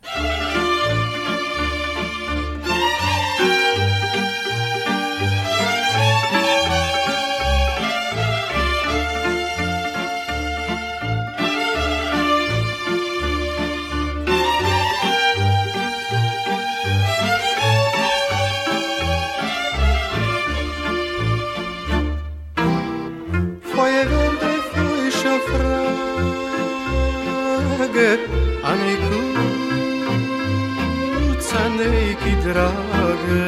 Dragă. 32.45 33.47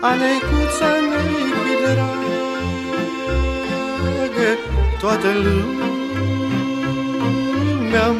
Anecuța 0.00 0.90
neki 1.10 1.74
dragă 1.82 2.18
Toată 5.00 5.30
lumea 5.44 6.08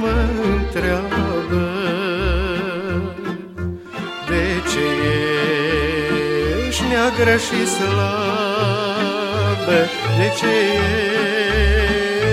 mă 0.00 0.14
întreabă 0.56 1.64
De 4.28 4.46
ce 4.70 4.86
ești 6.68 6.84
neagră 6.88 7.36
și 7.36 7.60
slabă? 7.66 8.78
De 10.18 10.28
ce 10.38 10.54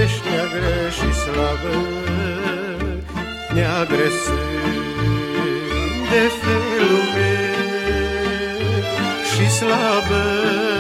ești 0.04 0.22
neagră 0.30 0.76
și 0.90 1.10
slabă? 1.14 1.74
Neagră 3.54 4.08
sunt 4.24 4.45
de 6.16 6.32
felul 6.42 7.04
meu 7.16 7.56
și 9.32 9.50
slabă 9.52 10.75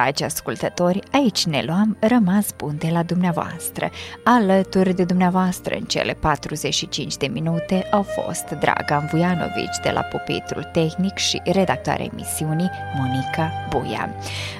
Dragi 0.00 0.24
ascultători, 0.24 1.00
aici 1.12 1.46
ne 1.46 1.62
luam 1.66 1.96
rămas 2.00 2.46
bun 2.56 2.74
de 2.78 2.88
la 2.92 3.02
dumneavoastră. 3.02 3.90
Alături 4.24 4.94
de 4.94 5.04
dumneavoastră 5.04 5.74
în 5.74 5.84
cele 5.84 6.12
45 6.12 7.16
de 7.16 7.26
minute 7.26 7.86
au 7.90 8.02
fost 8.02 8.44
Dragan 8.60 9.08
Vujanovici 9.12 9.78
de 9.82 9.90
la 9.90 10.00
Pupitrul 10.00 10.62
Tehnic 10.72 11.16
și 11.16 11.40
redactoarea 11.44 12.08
emisiunii 12.12 12.70
Monica 12.98 13.52
Buia. 13.68 14.14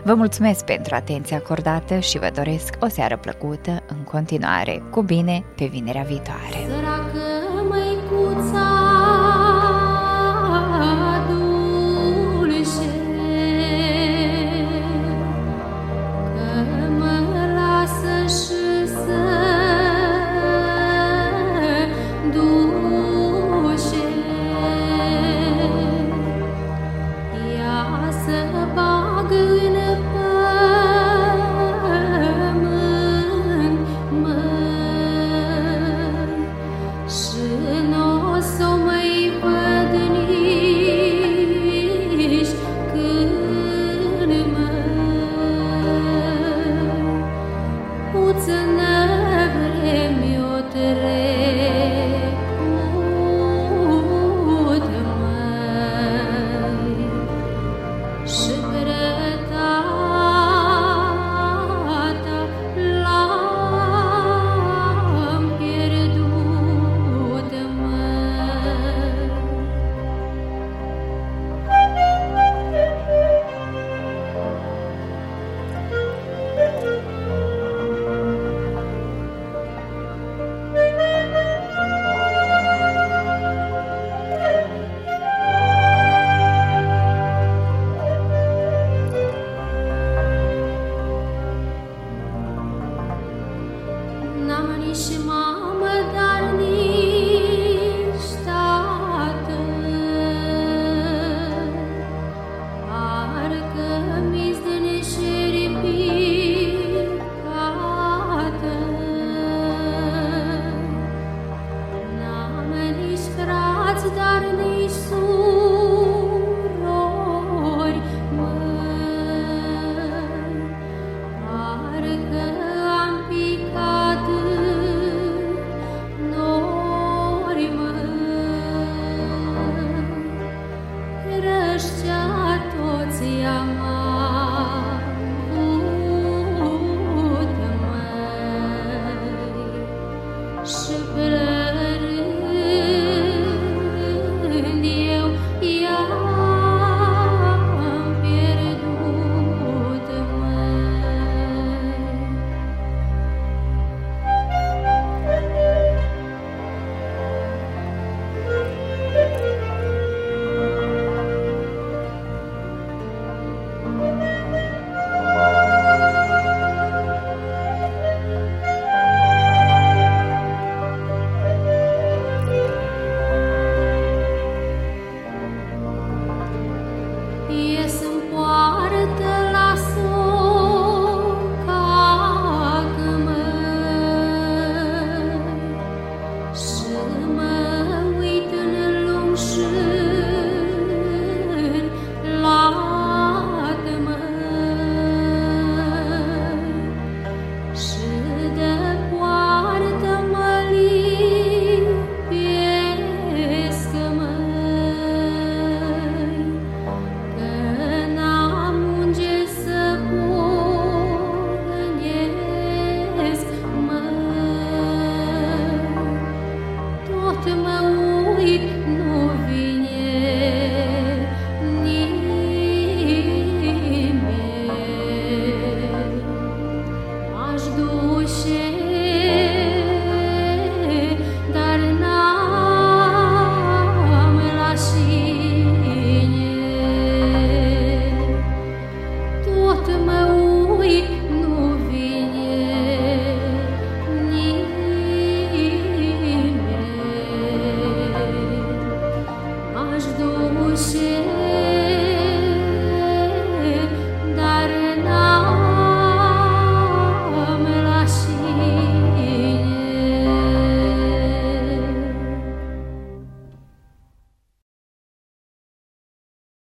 Vă 0.05 0.15
mulțumesc 0.15 0.65
pentru 0.65 0.95
atenția 0.95 1.37
acordată 1.37 1.99
și 1.99 2.19
vă 2.19 2.31
doresc 2.35 2.75
o 2.81 2.89
seară 2.89 3.17
plăcută 3.17 3.83
în 3.87 4.03
continuare. 4.05 4.83
Cu 4.91 5.03
bine, 5.03 5.45
pe 5.57 5.67
vinerea 5.67 6.03
viitoare! 6.03 6.57
Săracă 6.69 7.23
măicuța 7.69 8.90